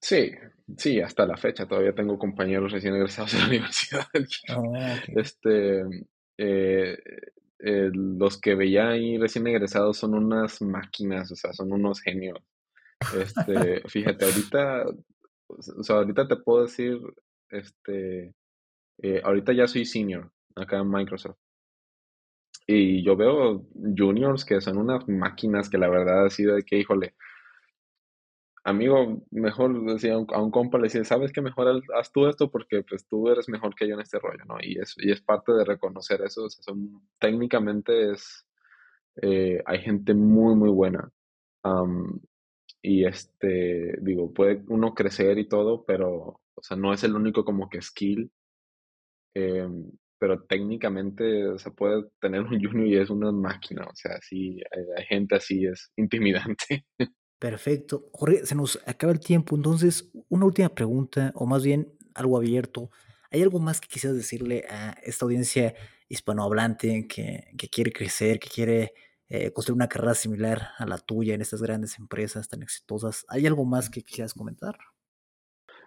Sí, 0.00 0.32
sí, 0.76 1.00
hasta 1.00 1.26
la 1.26 1.36
fecha 1.36 1.66
todavía 1.66 1.94
tengo 1.94 2.18
compañeros 2.18 2.72
recién 2.72 2.94
egresados 2.94 3.32
de 3.32 3.38
la 3.38 3.46
universidad. 3.48 4.06
Ah, 4.48 5.00
este, 5.08 5.82
eh, 6.36 6.98
eh, 7.60 7.90
los 7.92 8.40
que 8.40 8.54
veía 8.54 8.90
ahí 8.90 9.18
recién 9.18 9.46
egresados 9.46 9.98
son 9.98 10.14
unas 10.14 10.62
máquinas, 10.62 11.30
o 11.32 11.36
sea, 11.36 11.52
son 11.52 11.72
unos 11.72 12.00
genios. 12.00 12.38
Este, 13.16 13.82
fíjate, 13.88 14.24
ahorita, 14.24 14.84
o 15.48 15.82
sea, 15.82 15.96
ahorita 15.96 16.28
te 16.28 16.36
puedo 16.36 16.62
decir, 16.62 17.00
este, 17.50 18.34
eh, 19.02 19.20
ahorita 19.24 19.52
ya 19.52 19.66
soy 19.66 19.84
senior 19.84 20.30
acá 20.54 20.78
en 20.78 20.90
Microsoft. 20.90 21.38
Y 22.66 23.02
yo 23.02 23.16
veo 23.16 23.66
juniors 23.96 24.44
que 24.44 24.60
son 24.60 24.76
unas 24.76 25.08
máquinas 25.08 25.70
que 25.70 25.78
la 25.78 25.88
verdad 25.88 26.26
ha 26.26 26.30
sido 26.30 26.54
de 26.54 26.62
que, 26.62 26.78
híjole, 26.78 27.14
amigo, 28.68 29.22
mejor 29.30 29.84
decía 29.92 30.14
a 30.14 30.42
un 30.42 30.50
compa, 30.50 30.78
le 30.78 30.84
decía, 30.84 31.04
¿sabes 31.04 31.32
qué? 31.32 31.40
Mejor 31.40 31.82
haz 31.96 32.12
tú 32.12 32.26
esto 32.26 32.50
porque 32.50 32.82
pues 32.82 33.06
tú 33.06 33.28
eres 33.28 33.48
mejor 33.48 33.74
que 33.74 33.88
yo 33.88 33.94
en 33.94 34.00
este 34.00 34.18
rollo, 34.18 34.44
¿no? 34.46 34.56
Y 34.60 34.78
es, 34.78 34.94
y 34.98 35.10
es 35.10 35.20
parte 35.20 35.52
de 35.52 35.64
reconocer 35.64 36.20
eso. 36.22 36.48
son, 36.50 37.02
técnicamente 37.18 38.12
es, 38.12 38.46
eh, 39.22 39.62
hay 39.66 39.80
gente 39.80 40.14
muy, 40.14 40.54
muy 40.56 40.70
buena. 40.70 41.10
y 42.82 43.04
este, 43.04 43.98
digo, 44.00 44.32
puede 44.32 44.62
uno 44.68 44.94
crecer 44.94 45.38
y 45.38 45.48
todo, 45.48 45.84
pero, 45.84 46.40
o 46.54 46.62
sea, 46.62 46.76
no 46.76 46.92
es 46.92 47.04
el 47.04 47.14
único 47.14 47.44
como 47.44 47.68
que 47.68 47.82
skill. 47.82 48.30
Em, 49.34 49.90
pero 50.18 50.42
técnicamente 50.44 51.58
se 51.58 51.70
puede 51.70 52.04
tener 52.20 52.42
un 52.42 52.48
junior 52.62 52.86
y 52.86 52.96
es 52.98 53.10
una 53.10 53.32
máquina, 53.32 53.84
o 53.86 53.94
sea, 53.94 54.18
sí, 54.20 54.60
hay 54.96 55.04
gente 55.06 55.36
así, 55.36 55.66
es 55.66 55.92
intimidante. 55.96 56.84
Perfecto. 57.38 58.08
Jorge, 58.12 58.46
se 58.46 58.54
nos 58.54 58.80
acaba 58.86 59.12
el 59.12 59.20
tiempo, 59.20 59.56
entonces 59.56 60.10
una 60.28 60.46
última 60.46 60.68
pregunta, 60.70 61.32
o 61.34 61.46
más 61.46 61.62
bien 61.62 61.92
algo 62.14 62.36
abierto. 62.36 62.90
¿Hay 63.30 63.42
algo 63.42 63.60
más 63.60 63.80
que 63.80 63.88
quisieras 63.88 64.16
decirle 64.16 64.64
a 64.68 64.96
esta 65.02 65.24
audiencia 65.24 65.74
hispanohablante 66.08 67.06
que, 67.06 67.48
que 67.56 67.68
quiere 67.68 67.92
crecer, 67.92 68.38
que 68.40 68.48
quiere 68.48 68.92
eh, 69.30 69.52
construir 69.52 69.76
una 69.76 69.88
carrera 69.88 70.14
similar 70.14 70.68
a 70.78 70.86
la 70.86 70.96
tuya 70.96 71.34
en 71.34 71.42
estas 71.42 71.60
grandes 71.60 71.98
empresas 71.98 72.48
tan 72.48 72.62
exitosas. 72.62 73.26
¿Hay 73.28 73.46
algo 73.46 73.66
más 73.66 73.90
que 73.90 74.02
quisieras 74.02 74.32
comentar? 74.32 74.78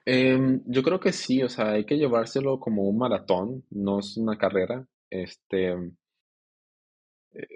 Em, 0.06 0.62
yo 0.68 0.84
creo 0.84 1.00
que 1.00 1.12
sí, 1.12 1.42
o 1.42 1.50
sea, 1.50 1.72
hay 1.72 1.86
que 1.86 1.98
llevárselo 1.98 2.60
como 2.60 2.84
un 2.84 3.00
maratón, 3.00 3.66
no 3.72 4.00
es 4.00 4.16
una 4.18 4.38
carrera. 4.38 4.86
Este, 5.10 5.76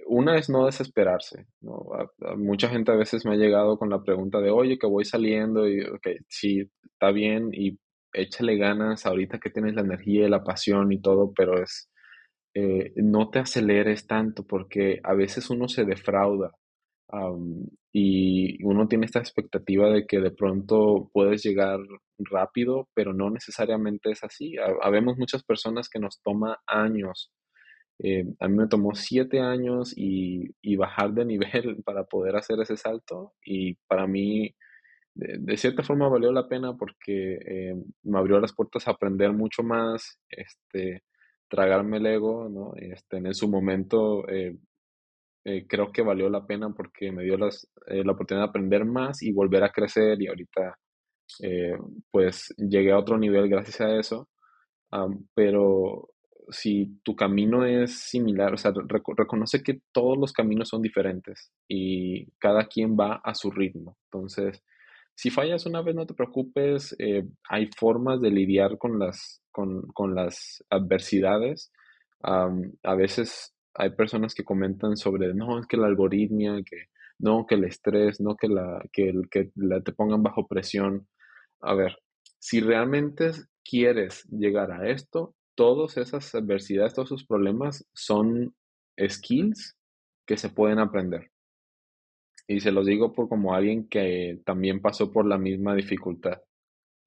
una 0.07 0.37
es 0.37 0.49
no 0.49 0.65
desesperarse, 0.65 1.47
¿no? 1.61 1.85
mucha 2.37 2.69
gente 2.69 2.91
a 2.91 2.95
veces 2.95 3.25
me 3.25 3.33
ha 3.33 3.37
llegado 3.37 3.77
con 3.77 3.89
la 3.89 4.03
pregunta 4.03 4.39
de, 4.39 4.49
oye, 4.49 4.77
que 4.77 4.87
voy 4.87 5.05
saliendo 5.05 5.67
y, 5.67 5.81
ok, 5.81 6.07
sí, 6.29 6.69
está 6.83 7.11
bien 7.11 7.49
y 7.53 7.77
échale 8.13 8.57
ganas 8.57 9.05
ahorita 9.05 9.39
que 9.39 9.49
tienes 9.49 9.75
la 9.75 9.81
energía 9.81 10.25
y 10.25 10.29
la 10.29 10.43
pasión 10.43 10.91
y 10.91 11.01
todo, 11.01 11.33
pero 11.35 11.61
es, 11.61 11.89
eh, 12.55 12.93
no 12.95 13.29
te 13.29 13.39
aceleres 13.39 14.07
tanto 14.07 14.45
porque 14.47 15.01
a 15.03 15.13
veces 15.13 15.49
uno 15.49 15.67
se 15.67 15.83
defrauda 15.83 16.51
y 17.93 18.63
uno 18.63 18.87
tiene 18.87 19.05
esta 19.05 19.19
expectativa 19.19 19.89
de 19.89 20.05
que 20.05 20.19
de 20.19 20.31
pronto 20.31 21.09
puedes 21.13 21.43
llegar 21.43 21.79
rápido, 22.17 22.89
pero 22.93 23.13
no 23.13 23.29
necesariamente 23.29 24.11
es 24.11 24.23
así. 24.23 24.55
Habemos 24.81 25.17
muchas 25.17 25.43
personas 25.43 25.87
que 25.87 25.99
nos 25.99 26.21
toma 26.21 26.59
años. 26.67 27.31
Eh, 27.99 28.25
a 28.39 28.47
mí 28.47 28.57
me 28.57 28.67
tomó 28.67 28.93
siete 28.93 29.39
años 29.39 29.93
y, 29.95 30.53
bajar 30.75 31.13
de 31.13 31.25
nivel 31.25 31.81
para 31.85 32.03
poder 32.03 32.35
hacer 32.35 32.59
ese 32.59 32.75
salto 32.75 33.33
y 33.43 33.75
para 33.87 34.05
mí 34.07 34.53
de, 35.13 35.57
cierta 35.57 35.83
forma 35.83 36.09
valió 36.09 36.31
la 36.33 36.49
pena 36.49 36.75
porque 36.75 37.39
eh, 37.45 37.75
me 38.03 38.19
abrió 38.19 38.39
las 38.39 38.53
puertas 38.53 38.87
a 38.87 38.91
aprender 38.91 39.31
mucho 39.31 39.63
más, 39.63 40.19
este, 40.29 41.03
tragarme 41.47 41.97
el 41.97 42.05
ego, 42.07 42.49
¿no? 42.49 42.73
Este, 42.75 43.17
en 43.17 43.33
su 43.33 43.47
momento 43.49 44.27
eh, 44.27 44.57
creo 45.67 45.91
que 45.93 46.01
valió 46.01 46.29
la 46.29 46.45
pena 46.45 46.69
porque 46.71 47.11
me 47.13 47.23
dio 47.23 47.37
las, 47.37 47.69
la 47.87 48.11
oportunidad 48.11 48.45
de 48.45 48.49
aprender 48.49 48.83
más 48.83 49.21
y 49.23 49.31
volver 49.31 49.63
a 49.63 49.71
crecer 49.71 50.21
y 50.21 50.27
ahorita 50.27 50.77
pues 52.11 52.53
llegué 52.57 52.91
a 52.91 52.99
otro 52.99 53.17
nivel 53.17 53.47
gracias 53.47 53.79
a 53.81 53.95
eso. 53.97 54.27
pero 55.33 56.09
si 56.49 56.99
tu 57.03 57.15
camino 57.15 57.65
es 57.65 57.97
similar, 57.97 58.53
o 58.53 58.57
sea, 58.57 58.71
reconoce 58.87 59.63
que 59.63 59.81
todos 59.91 60.17
los 60.17 60.33
caminos 60.33 60.69
son 60.69 60.81
diferentes 60.81 61.51
y 61.67 62.31
cada 62.39 62.67
quien 62.67 62.95
va 62.95 63.21
a 63.23 63.33
su 63.35 63.51
ritmo. 63.51 63.97
Entonces, 64.11 64.63
si 65.15 65.29
fallas 65.29 65.65
una 65.65 65.81
vez, 65.81 65.95
no 65.95 66.05
te 66.05 66.13
preocupes, 66.13 66.95
hay 67.49 67.69
formas 67.77 68.21
de 68.21 68.31
lidiar 68.31 68.77
con 68.77 68.99
las, 68.99 69.41
con, 69.51 69.83
con 69.87 70.13
las 70.13 70.63
adversidades. 70.69 71.71
a 72.21 72.95
veces 72.95 73.53
hay 73.75 73.91
personas 73.91 74.33
que 74.33 74.43
comentan 74.43 74.97
sobre, 74.97 75.33
no, 75.33 75.59
es 75.59 75.67
que 75.67 75.77
la 75.77 75.87
algoritmia, 75.87 76.55
que 76.65 76.87
no, 77.19 77.45
que 77.45 77.55
el 77.55 77.65
estrés, 77.65 78.19
no, 78.21 78.35
que, 78.35 78.47
la, 78.47 78.81
que, 78.91 79.09
el, 79.09 79.29
que 79.29 79.51
la, 79.55 79.81
te 79.81 79.91
pongan 79.91 80.23
bajo 80.23 80.47
presión. 80.47 81.07
A 81.61 81.73
ver, 81.75 81.97
si 82.39 82.61
realmente 82.61 83.31
quieres 83.63 84.23
llegar 84.25 84.71
a 84.71 84.89
esto, 84.89 85.34
todas 85.55 85.97
esas 85.97 86.33
adversidades, 86.35 86.93
todos 86.93 87.09
esos 87.09 87.25
problemas 87.25 87.85
son 87.93 88.55
skills 88.99 89.75
que 90.25 90.37
se 90.37 90.49
pueden 90.49 90.79
aprender. 90.79 91.31
Y 92.47 92.59
se 92.59 92.71
los 92.71 92.85
digo 92.85 93.13
por 93.13 93.27
como 93.27 93.55
alguien 93.55 93.87
que 93.87 94.41
también 94.45 94.81
pasó 94.81 95.11
por 95.11 95.25
la 95.25 95.37
misma 95.37 95.73
dificultad. 95.73 96.41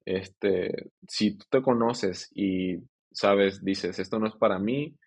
Este, 0.05 0.91
si 1.07 1.37
tú 1.37 1.45
te 1.49 1.61
conoces 1.61 2.29
y 2.33 2.77
sabes, 3.11 3.63
dices, 3.63 3.99
esto 3.99 4.19
no 4.19 4.27
es 4.27 4.35
para 4.35 4.59
mí, 4.59 4.97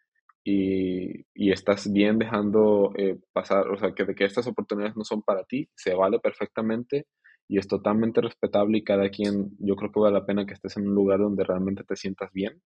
y, 0.45 1.25
y 1.35 1.53
estás 1.53 1.91
bien 1.93 2.19
dejando 2.19 2.93
eh, 2.97 3.19
pasar, 3.33 3.69
o 3.71 3.79
sea, 3.79 3.93
que, 3.93 4.15
que 4.15 4.25
estas 4.25 4.47
oportunidades 4.47 4.97
no 4.97 5.05
son 5.05 5.23
para 5.23 5.45
ti, 5.45 5.69
se 5.75 5.95
vale 5.95 6.19
perfectamente 6.19 7.07
y 7.49 7.59
es 7.59 7.69
totalmente 7.69 8.21
respetable 8.21 8.79
y 8.79 8.85
cada 8.85 9.09
quien, 9.11 9.51
yo 9.59 9.77
creo 9.77 9.93
que 9.93 10.01
vale 10.01 10.15
la 10.15 10.27
pena 10.27 10.47
que 10.47 10.55
estés 10.55 10.77
en 10.77 10.89
un 10.89 10.95
lugar 10.95 11.21
donde 11.21 11.45
realmente 11.45 11.85
te 11.85 11.97
sientas 11.97 12.31
bien. 12.33 12.61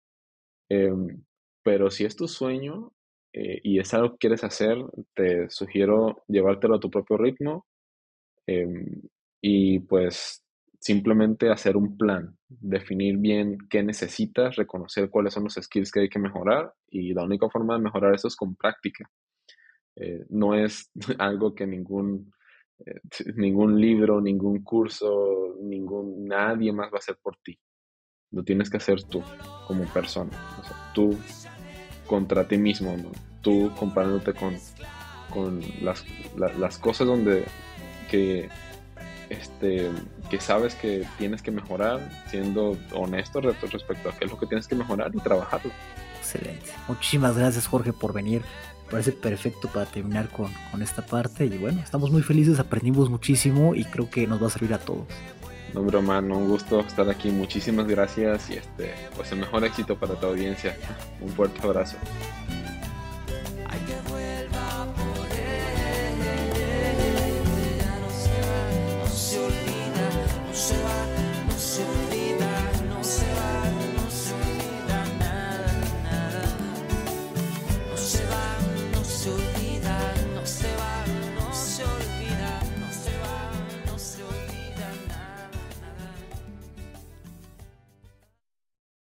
Em, 0.69 1.23
pero 1.63 1.91
si 1.91 2.05
es 2.05 2.17
tu 2.17 2.29
sueño 2.29 2.93
eh, 3.33 3.61
y 3.63 3.79
es 3.79 3.93
algo 3.95 4.13
que 4.13 4.19
quieres 4.19 4.45
hacer, 4.45 4.79
te 5.15 5.49
sugiero 5.51 6.25
llevártelo 6.29 6.77
a 6.77 6.81
tu 6.81 6.91
propio 6.91 7.17
ritmo 7.19 7.67
em, 8.47 9.03
y 9.43 9.81
pues 9.81 10.43
simplemente 10.81 11.51
hacer 11.51 11.77
un 11.77 11.97
plan, 11.97 12.37
definir 12.49 13.19
bien 13.19 13.59
qué 13.71 13.83
necesitas, 13.83 14.57
reconocer 14.57 15.11
cuáles 15.11 15.35
son 15.35 15.45
los 15.45 15.55
skills 15.55 15.91
que 15.93 16.01
hay 16.01 16.09
que 16.09 16.19
mejorar 16.19 16.73
y 16.91 17.13
la 17.15 17.25
única 17.25 17.49
forma 17.51 17.75
de 17.77 17.83
mejorar 17.83 18.15
eso 18.15 18.29
es 18.29 18.37
con 18.37 18.55
práctica. 18.57 19.11
Eh, 19.97 20.25
no 20.31 20.55
es 20.55 20.91
algo 21.19 21.55
que 21.55 21.67
ningún, 21.67 22.33
eh, 22.81 23.01
ningún 23.37 23.81
libro, 23.81 24.21
ningún 24.21 24.63
curso, 24.63 25.57
ningún, 25.63 26.27
nadie 26.27 26.73
más 26.73 26.89
va 26.93 26.97
a 26.97 26.99
hacer 26.99 27.19
por 27.23 27.37
ti. 27.39 27.59
Lo 28.33 28.43
tienes 28.43 28.71
que 28.71 28.77
hacer 28.77 29.03
tú 29.03 29.23
como 29.67 29.85
persona. 29.85 30.31
tú 30.95 31.17
contra 32.07 32.47
ti 32.47 32.59
mismo, 32.59 32.97
tú 33.41 33.73
comparándote 33.79 34.33
con, 34.33 34.57
con 35.31 35.61
las, 35.83 36.05
las 36.37 36.79
cosas 36.79 37.07
donde 37.07 37.45
que 38.11 38.49
este, 39.29 39.91
que 40.31 40.41
sabes 40.41 40.75
que 40.75 41.07
tienes 41.19 41.43
que 41.43 41.51
mejorar, 41.51 42.09
siendo 42.29 42.77
honesto 42.93 43.41
respecto 43.41 44.09
a 44.09 44.13
qué 44.13 44.27
es 44.27 44.31
lo 44.31 44.39
que 44.39 44.47
tienes 44.47 44.67
que 44.69 44.75
mejorar 44.75 45.11
y 45.15 45.19
trabajarlo. 45.19 45.73
Excelente. 46.19 46.71
Muchísimas 46.89 47.37
gracias 47.37 47.67
Jorge 47.67 47.93
por 47.93 48.13
venir. 48.13 48.43
Parece 48.91 49.11
perfecto 49.11 49.69
para 49.69 49.85
terminar 49.87 50.29
con, 50.29 50.53
con 50.71 50.81
esta 50.81 51.05
parte 51.05 51.45
y 51.45 51.59
bueno, 51.59 51.81
estamos 51.81 52.13
muy 52.13 52.23
felices, 52.23 52.61
aprendimos 52.61 53.11
muchísimo 53.11 53.75
y 53.75 53.85
creo 53.85 54.09
que 54.09 54.29
nos 54.29 54.41
va 54.41 54.47
a 54.47 54.51
servir 54.51 54.73
a 54.75 54.79
todos. 54.79 55.07
Broma, 55.75 56.19
un 56.21 56.49
gusto 56.49 56.81
estar 56.81 57.09
aquí. 57.09 57.31
Muchísimas 57.31 57.87
gracias 57.87 58.51
y 58.51 58.55
este, 58.55 58.95
pues 59.15 59.31
el 59.33 59.39
mejor 59.39 59.65
éxito 59.65 59.97
para 59.97 60.15
tu 60.15 60.27
audiencia. 60.27 60.77
Un 61.21 61.29
fuerte 61.31 61.61
abrazo. 61.63 61.97